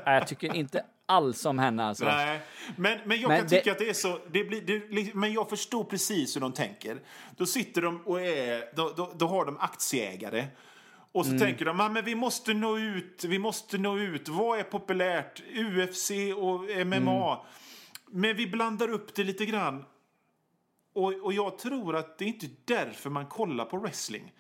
[0.04, 2.04] jag tycker inte alls om henne alltså.
[2.04, 2.40] Nej,
[2.76, 4.18] men, men jag Men kan det- tycka att det är så...
[4.30, 6.96] Det blir, det, men jag förstår precis hur de tänker.
[7.36, 8.64] Då sitter de och är...
[8.76, 10.44] Då, då, då har de aktieägare.
[11.12, 11.38] Och Mm.
[11.38, 14.28] så tänker de, "Ah, men vi måste nå ut, vi måste nå ut.
[14.28, 15.42] Vad är populärt?
[15.54, 17.32] UFC och MMA.
[17.32, 17.46] Mm.
[18.06, 19.84] Men vi blandar upp det lite grann.
[20.92, 24.32] Och, och jag tror att det är inte därför man kollar på wrestling.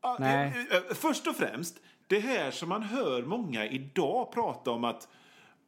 [0.00, 0.66] Ah, Nej.
[0.70, 1.76] eh, eh, Först och främst,
[2.06, 5.08] det här som man hör många idag prata om att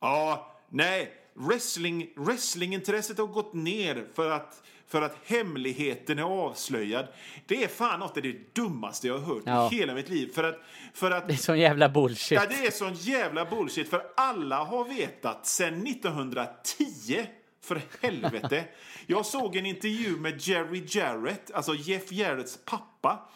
[0.01, 7.07] ja, nej, wrestling, wrestlingintresset har gått ner för att, för att hemligheten är avslöjad.
[7.47, 9.73] Det är fan något av det dummaste jag har hört Ja.
[9.73, 10.33] i hela mitt liv.
[10.35, 10.61] För att,
[10.95, 12.39] för att Det är sån jävla bullshit.
[12.41, 13.91] Ja, det är sån jävla bullshit.
[13.91, 17.27] För alla har vetat sen 1910.
[17.63, 18.65] För helvete.
[19.07, 23.29] Jag såg en intervju med Jerry Jarrett, alltså Jeff Jarretts pappa.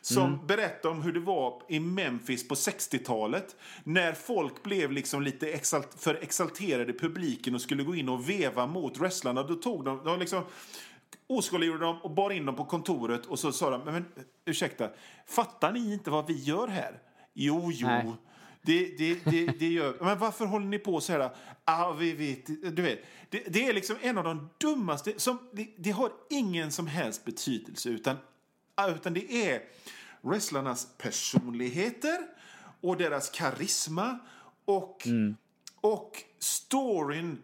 [0.00, 3.56] Som berättade om hur det var i Memphis på 60-talet.
[3.84, 8.28] När folk blev liksom lite exalt för exalterade i publiken och skulle gå in och
[8.30, 9.42] veva mot wrestlarna.
[9.42, 10.42] Då tog de, de liksom
[11.28, 14.04] oskuldsgjorde dem och bar in dem på kontoret och så sa de, men, men
[14.44, 14.90] ursäkta,
[15.26, 17.00] fattar ni inte vad vi gör här?
[17.34, 17.86] Jo, jo.
[17.86, 18.12] Nej.
[18.62, 19.96] Det, det, det, det gör...
[20.00, 21.30] Men varför håller ni på så här?
[21.64, 23.04] Ah, vi vet, du vet.
[23.30, 25.12] Det, det är liksom en av de dummaste...
[25.16, 25.38] Som,
[25.76, 28.16] det, har ingen som helst betydelse, utan,
[28.88, 29.62] utan det är
[30.22, 32.18] wrestlarnas personligheter
[32.80, 34.18] och deras karisma
[34.64, 35.08] och,
[35.80, 37.42] och storyn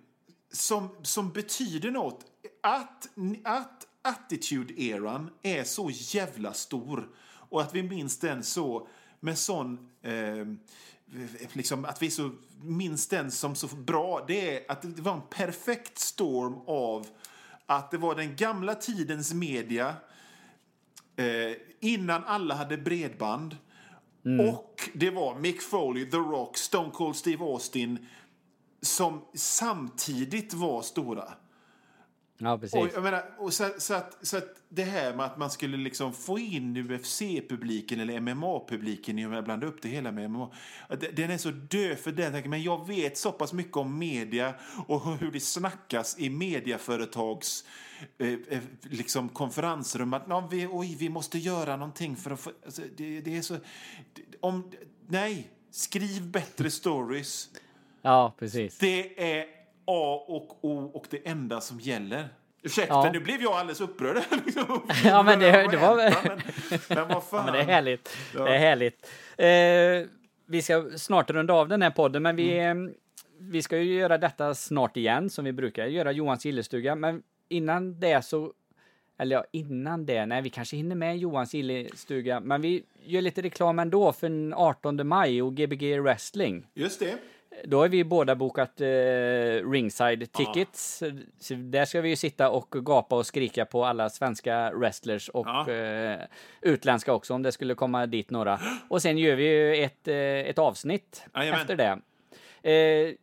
[0.52, 2.33] som, som betyder något.
[2.66, 3.08] Att,
[3.44, 8.88] att Attitude-eran är så jävla stor och att vi minns den så
[9.20, 9.90] med sån...
[10.02, 10.46] Eh,
[11.52, 12.30] liksom att vi så
[12.62, 14.24] minns den som så bra.
[14.28, 17.06] Det är att det var en perfekt storm av
[17.66, 19.96] att det var den gamla tidens media
[21.16, 23.56] eh, innan alla hade bredband.
[24.52, 28.06] Och det var Mick Foley, The Rock, Stone Cold Steve Austin
[28.82, 31.34] som samtidigt var stora.
[32.38, 32.90] Ja, Och, precis.
[32.94, 36.12] jag menar, och så, så, att, så att det här med att man skulle liksom
[36.12, 40.50] få in UFC-publiken eller MMA-publiken och blanda upp det hela med MMA.
[41.12, 42.50] Den är så död för den.
[42.50, 44.54] Men jag vet så pass mycket om media
[44.86, 47.64] och hur det snackas i mediaföretags
[48.18, 50.14] eh, eh, liksom konferensrum.
[50.14, 52.50] Att ja, vi, oj, vi måste göra någonting för att få...
[52.64, 53.56] Alltså, det, det är så...
[54.40, 54.70] Om,
[55.08, 57.48] nej, skriv bättre stories.
[58.02, 58.78] Ja, precis.
[58.78, 62.28] Det är A och O och det enda som gäller.
[62.62, 63.10] Ursäkta, Ja.
[63.12, 64.16] nu blev jag alldeles upprörd.
[64.46, 64.82] liksom.
[65.04, 65.96] Ja, men det- det var-
[66.28, 66.40] Men,
[66.88, 67.44] men vad fan.
[67.44, 68.16] Men det är härligt.
[68.32, 69.06] Det är härligt.
[69.36, 70.08] Eh,
[70.46, 72.74] vi ska snart runda av den här podden, men vi, eh,
[73.38, 76.94] vi ska ju göra detta snart igen, som vi brukar göra, Johans gillestuga.
[76.94, 78.52] Men innan det så,
[79.18, 83.42] eller ja, innan det, nej, vi kanske hinner med Johans gillestuga, men vi gör lite
[83.42, 86.66] reklam ändå för den 18 maj och Gbg Wrestling.
[86.74, 87.14] Just det.
[87.64, 88.86] Då har vi båda bokat eh,
[89.70, 91.02] ringside tickets.
[91.38, 95.46] Så där ska vi ju sitta och gapa och skrika på alla svenska wrestlers och
[95.46, 95.70] Ja.
[95.70, 96.20] eh,
[96.62, 98.60] utländska också om det skulle komma dit några.
[98.88, 101.60] Och sen gör vi ju ett, eh, ett avsnitt Jajamän.
[101.60, 101.98] efter det.
[102.70, 103.14] Eh,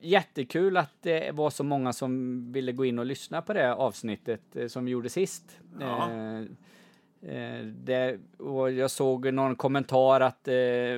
[0.00, 4.56] jättekul att det var så många som ville gå in och lyssna på det avsnittet
[4.56, 5.58] eh, som vi gjorde sist.
[5.80, 6.08] Ja.
[7.22, 10.54] Eh, det, och jag såg någon kommentar att, eh,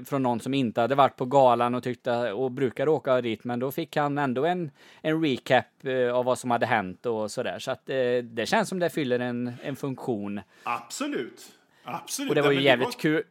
[0.06, 3.58] från någon som inte hade varit på galan och tyckte och brukar åka dit, men
[3.58, 4.70] då fick han ändå en,
[5.00, 7.58] en recap eh, av vad som hade hänt och sådär.
[7.58, 10.40] Så att eh, det känns som det fyller en, en funktion.
[10.62, 11.42] Absolut.
[11.84, 12.30] Absolut.
[12.30, 13.22] Och det var ju jävligt var- kul.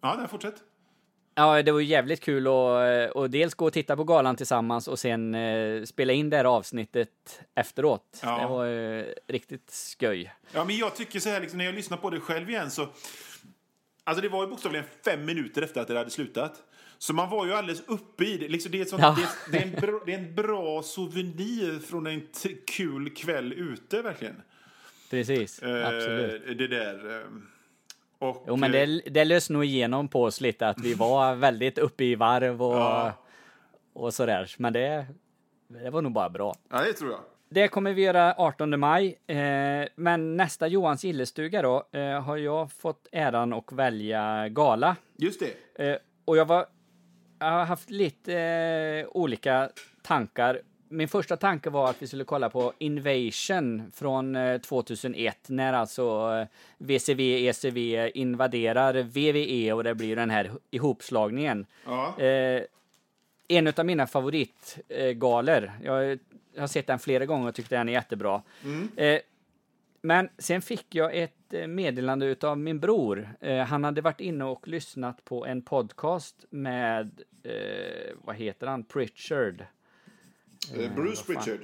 [0.00, 0.54] Ja, nej, fortsätt.
[1.38, 4.98] Ja, det var jävligt kul att och dels gå och titta på galan tillsammans och
[4.98, 8.20] sen eh, spela in det här avsnittet efteråt.
[8.22, 8.38] Ja.
[8.40, 10.32] Det var eh, riktigt sköj.
[10.52, 12.88] Ja, men jag tycker så här, liksom, när jag lyssnar på det själv igen så...
[14.04, 16.62] Alltså det var ju bokstavligen fem minuter efter att det hade slutat.
[16.98, 18.48] Så man var ju alldeles uppe i det.
[18.48, 19.16] Liksom, det, är sånt, Ja.
[19.18, 22.22] det, det, är en bra, det är en bra souvenir från en
[22.66, 24.42] kul kväll ute, verkligen.
[25.10, 26.58] Precis, Eh, absolut.
[26.58, 27.20] Det där.
[27.20, 27.26] eh,
[28.18, 31.34] och, Jo, men eh, det, det lös nog igenom på oss lite att vi var
[31.46, 33.12] väldigt uppe i varv och, Ja.
[33.92, 34.54] och sådär.
[34.58, 35.06] Men det,
[35.68, 36.54] det var nog bara bra.
[36.70, 37.20] Ja, det tror jag.
[37.48, 39.18] Det kommer vi göra 18 maj.
[39.26, 44.96] Eh, men nästa Johans gillestuga då eh, har jag fått äran att välja gala.
[45.16, 45.40] Just
[45.76, 45.90] det.
[45.90, 46.66] Eh, och jag var...
[47.38, 49.70] Jag har haft lite eh, olika
[50.02, 50.60] tankar.
[50.88, 56.32] Min första tanke var att vi skulle kolla på Invasion från eh, 2001 när alltså
[56.40, 56.46] eh,
[56.78, 61.66] VCV, ECV invaderar VVE och det blir den här ihopslagningen.
[61.84, 62.20] Ja.
[62.20, 62.62] Eh,
[63.48, 65.72] en av mina favoritgalor.
[65.82, 66.18] Jag
[66.58, 68.42] har sett den flera gånger och tyckte den är jättebra.
[68.96, 69.20] Eh,
[70.06, 73.28] men sen fick jag ett eh, meddelande utav min bror.
[73.40, 78.84] Eh, han hade varit inne och lyssnat på en podcast med, eh, vad heter han,
[78.84, 79.64] Pritchard.
[80.74, 81.60] Eh, Bruce Pritchard.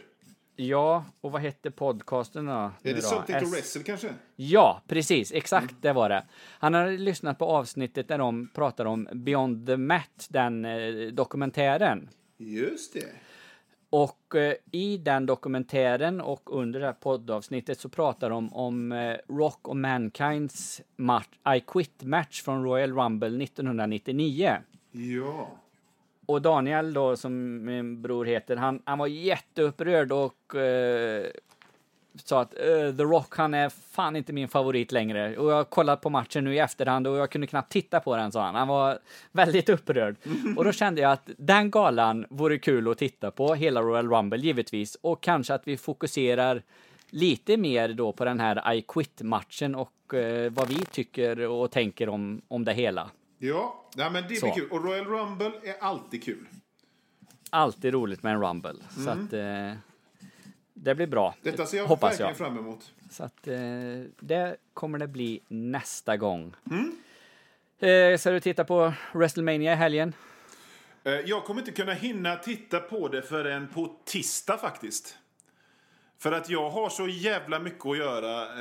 [0.57, 2.53] Ja, och vad hette podcasten då?
[2.53, 3.01] Är det då?
[3.01, 4.15] Something to S- Wrestle kanske?
[4.37, 5.33] Ja, precis.
[5.33, 6.25] Exakt, det var det.
[6.59, 12.09] Han hade lyssnat på avsnittet där de pratar om Beyond the Mat, den eh, dokumentären.
[12.39, 13.07] Just det.
[13.91, 19.17] Och eh, i den dokumentären och under det här poddavsnittet så pratar de om eh,
[19.29, 24.57] Rock och Mankinds match, I Quit-match från Royal Rumble 1999.
[24.93, 25.51] Ja.
[26.33, 31.27] Och Daniel då, som min bror heter, han, han var jätteupprörd och eh,
[32.25, 35.37] sa att eh, The Rock, han är fan inte min favorit längre.
[35.37, 38.17] Och jag har kollat på matchen nu i efterhand och jag kunde knappt titta på
[38.17, 38.55] den, sa han.
[38.55, 38.99] Han var
[39.33, 40.17] väldigt upprörd.
[40.57, 44.39] Och då kände jag att den galan vore kul att titta på, hela Royal Rumble
[44.39, 44.95] givetvis.
[45.01, 46.63] Och kanske att vi fokuserar
[47.11, 52.09] lite mer då på den här I Quit-matchen och eh, vad vi tycker och tänker
[52.09, 53.11] om, om det hela.
[53.45, 54.47] Ja, nej, men det Så.
[54.47, 54.71] blir kul.
[54.71, 56.47] Och Royal Rumble är alltid kul.
[57.51, 58.75] alltid roligt med en Rumble.
[59.05, 59.73] Så att eh,
[60.75, 61.35] det blir bra.
[61.43, 62.37] Detta ser jag hoppas verkligen jag.
[62.39, 62.93] fram emot.
[63.11, 63.55] Så att eh,
[64.21, 66.55] det kommer det bli nästa gång.
[66.71, 66.97] Mm.
[67.79, 70.15] Eh, så du titta på WrestleMania i helgen?
[71.05, 75.17] Eh, Jag kommer inte kunna hinna titta på det förrän på tisdag faktiskt.
[76.19, 78.61] För att jag har så jävla mycket att göra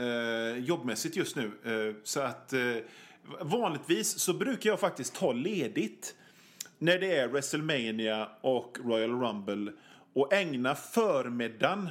[0.52, 1.52] eh, jobbmässigt just nu.
[1.66, 2.60] Eh, så att eh,
[3.42, 6.16] vanligtvis så brukar jag faktiskt ta ledigt
[6.78, 9.72] när det är WrestleMania och Royal Rumble
[10.14, 11.90] och ägna förmiddagen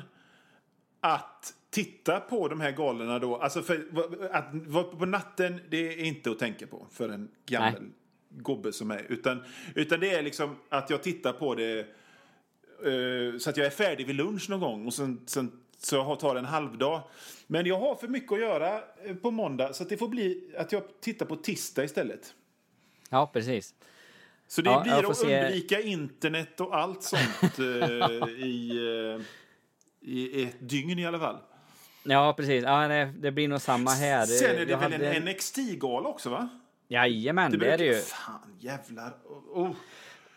[1.01, 3.37] att titta på de här galorna då.
[3.37, 3.87] Alltså för,
[4.33, 7.91] att vara på natten, det är inte att tänka på för en gammal Nej.
[8.29, 9.07] gubbe som mig.
[9.09, 9.43] Utan,
[9.75, 14.07] utan det är liksom att jag tittar på det eh, så att jag är färdig
[14.07, 17.03] vid lunch någon gång och sen, sen så jag har- tar en halvdag.
[17.47, 20.73] Men jag har för mycket att göra eh, på måndag så det får bli att
[20.73, 22.35] jag tittar på tisdag istället.
[23.11, 23.75] Ja, precis.
[24.49, 28.71] Så det Ja, blir att se- undvika internet och allt sånt eh, i,
[29.19, 29.23] eh,
[30.11, 31.39] i ett dygn i alla fall.
[32.05, 32.65] Ja, precis.
[32.65, 34.27] Ja, det, det blir nog samma här.
[34.27, 36.49] Sen är det Jag väl hade- en NXT-gala också va?
[36.89, 37.95] Jajamän, det, är det ju.
[38.01, 39.13] Fan jävlar.
[39.55, 39.71] Oh.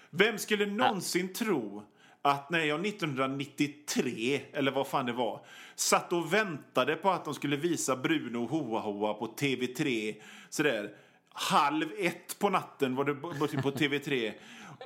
[0.10, 1.84] Vem skulle någonsin tro
[2.26, 5.46] att när jag 1993, eller vad fan det var,
[5.76, 10.16] satt och väntade på att de skulle visa Bruno Hoa Hoa på TV3
[10.50, 10.96] sådär
[11.34, 13.16] halv ett på natten var det
[13.62, 14.34] på TV3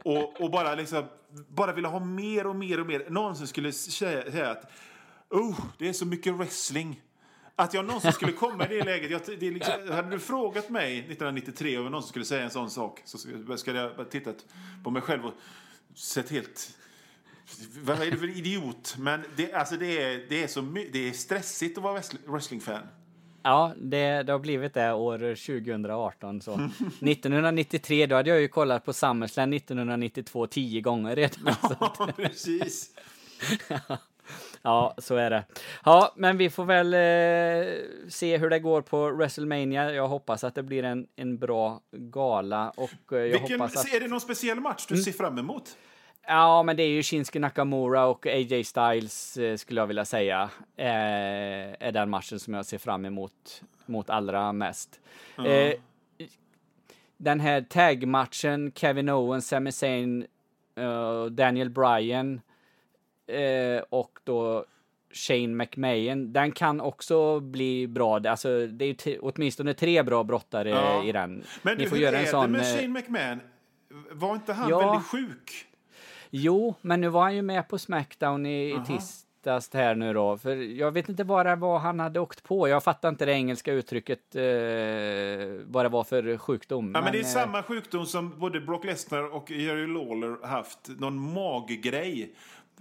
[0.04, 1.04] och, och bara liksom
[1.48, 3.10] bara ville ha mer och mer och mer.
[3.10, 4.72] Någonsin skulle säga, säga att
[5.30, 7.02] oh, det är så mycket wrestling.
[7.56, 9.12] Att jag någonsin skulle komma i det läget.
[9.12, 12.70] Jag, det liksom, hade du frågat mig 1993 om jag någonsin skulle säga en sån
[12.70, 14.46] sak så skulle skulle jag bara tittat
[14.84, 15.34] på mig själv och
[15.96, 16.78] sett helt...
[17.82, 18.96] Vad är det för idiot?
[18.98, 22.82] Men det, alltså det, är, det, är så det är stressigt att vara wrestling- wrestlingfan.
[23.44, 26.42] Ja, det, det har blivit det år 2018.
[26.42, 26.52] Så.
[27.02, 31.56] 1993, då hade jag ju kollat på SummerSlam 1992 tio gånger redan.
[31.80, 32.92] Ja, precis.
[34.62, 35.44] Ja, så är det.
[35.86, 37.74] Ja, men vi får väl eh,
[38.10, 39.94] se hur det går på WrestleMania.
[39.94, 43.94] Jag hoppas att det blir en, en bra gala och eh, jag Vilken, hoppas att...
[43.94, 45.78] Är det någon speciell match du ser fram emot?
[46.30, 50.50] Ja, men det är ju Shinsuke Nakamura och AJ Styles eh, skulle jag vilja säga
[50.78, 50.88] eh,
[51.88, 55.00] är den matchen som jag ser fram emot mot allra mest.
[55.46, 55.74] Eh,
[57.18, 60.28] den här tag-matchen, Kevin Owens, Sami Zayn,
[61.32, 62.42] Daniel Bryan
[63.90, 64.66] och då
[65.12, 68.20] Shane McMahon, den kan också bli bra.
[68.30, 71.04] Alltså, det är åtminstone tre bra brottare Ja.
[71.04, 71.44] i den.
[71.62, 72.52] Men Ni får hur göra är en sån...
[72.52, 73.40] det med Shane McMahon?
[74.12, 74.80] Var inte han Ja.
[74.92, 75.67] väldigt sjuk?
[76.30, 80.38] Jo, men nu var han ju med på Smackdown i, i tisdags här nu då.
[80.38, 82.68] För jag vet inte vad det var han hade åkt på.
[82.68, 84.42] Jag fattar inte det engelska uttrycket, eh,
[85.66, 86.92] vad det var för sjukdom.
[86.96, 90.90] Ja, men det är eh, samma sjukdom som både Brock Lesnar och Jerry Lawler haft.
[91.00, 92.34] Någon maggrej.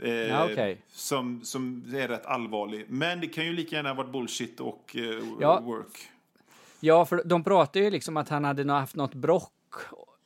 [0.02, 0.80] Eh, Ja, okej.
[0.88, 2.84] som, som är rätt allvarlig.
[2.88, 5.02] Men det kan ju lika gärna ha varit bullshit och eh,
[5.40, 5.60] Ja.
[5.60, 6.08] work.
[6.80, 9.52] Ja, för de pratar ju liksom att han hade haft något brock.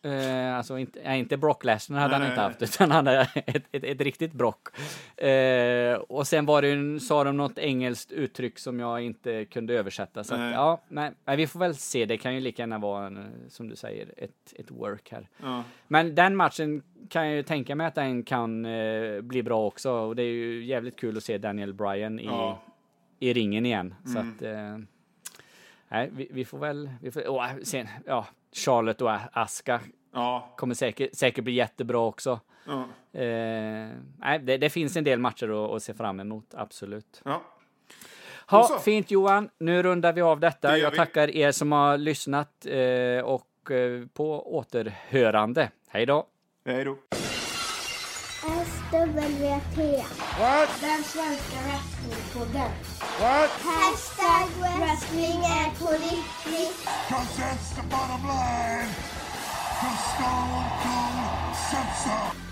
[0.03, 3.21] Eh, alltså inte, nej, inte Brock Lesnar hade Nej, han inte haft, utan han hade
[3.47, 4.69] ett, ett, ett riktigt brock.
[5.17, 9.75] Eh, och sen var det, ju- sa de något engelskt uttryck som jag inte kunde
[9.75, 10.25] översätta.
[10.25, 10.53] Så att, Nej.
[10.53, 12.05] ja, nej, vi får väl se.
[12.07, 15.29] Det kan ju lika gärna vara, en, eh, som du säger, ett, ett work här.
[15.43, 15.65] Ja.
[15.89, 19.91] Men den matchen kan jag ju tänka mig att den kan eh, bli bra också.
[19.93, 22.63] Och det är ju jävligt kul att se Daniel Bryan i, Ja.
[23.19, 23.95] i ringen igen.
[24.05, 24.31] Så Mm.
[24.37, 24.85] att, eh,
[25.89, 29.81] nej, vi, vi får väl, vi får, åh, sen, ja, Charlotte och Aska
[30.13, 30.55] Ja.
[30.57, 32.41] kommer säkert, säkert bli jättebra också.
[32.67, 32.81] Ja.
[33.21, 37.23] Eh, nej, det, det finns en del matcher att, att se fram emot, absolut.
[37.25, 37.43] ja.
[38.51, 40.71] Ha, fint Johan, nu rundar vi av detta.
[40.71, 40.97] Det Jag vi.
[40.97, 45.71] tackar er som har lyssnat eh, och eh, på återhörande.
[45.89, 46.27] Hej då!
[46.65, 46.97] Hej då.
[48.91, 50.05] SWT.
[50.39, 50.69] What?
[50.81, 52.71] Den svenska wrestlingpodden.
[53.21, 53.51] What?
[53.51, 56.89] Hashtag wrestling är på riktigt.
[57.09, 58.89] Cause that's the bottom line.
[59.81, 62.50] The Stone Cold said so.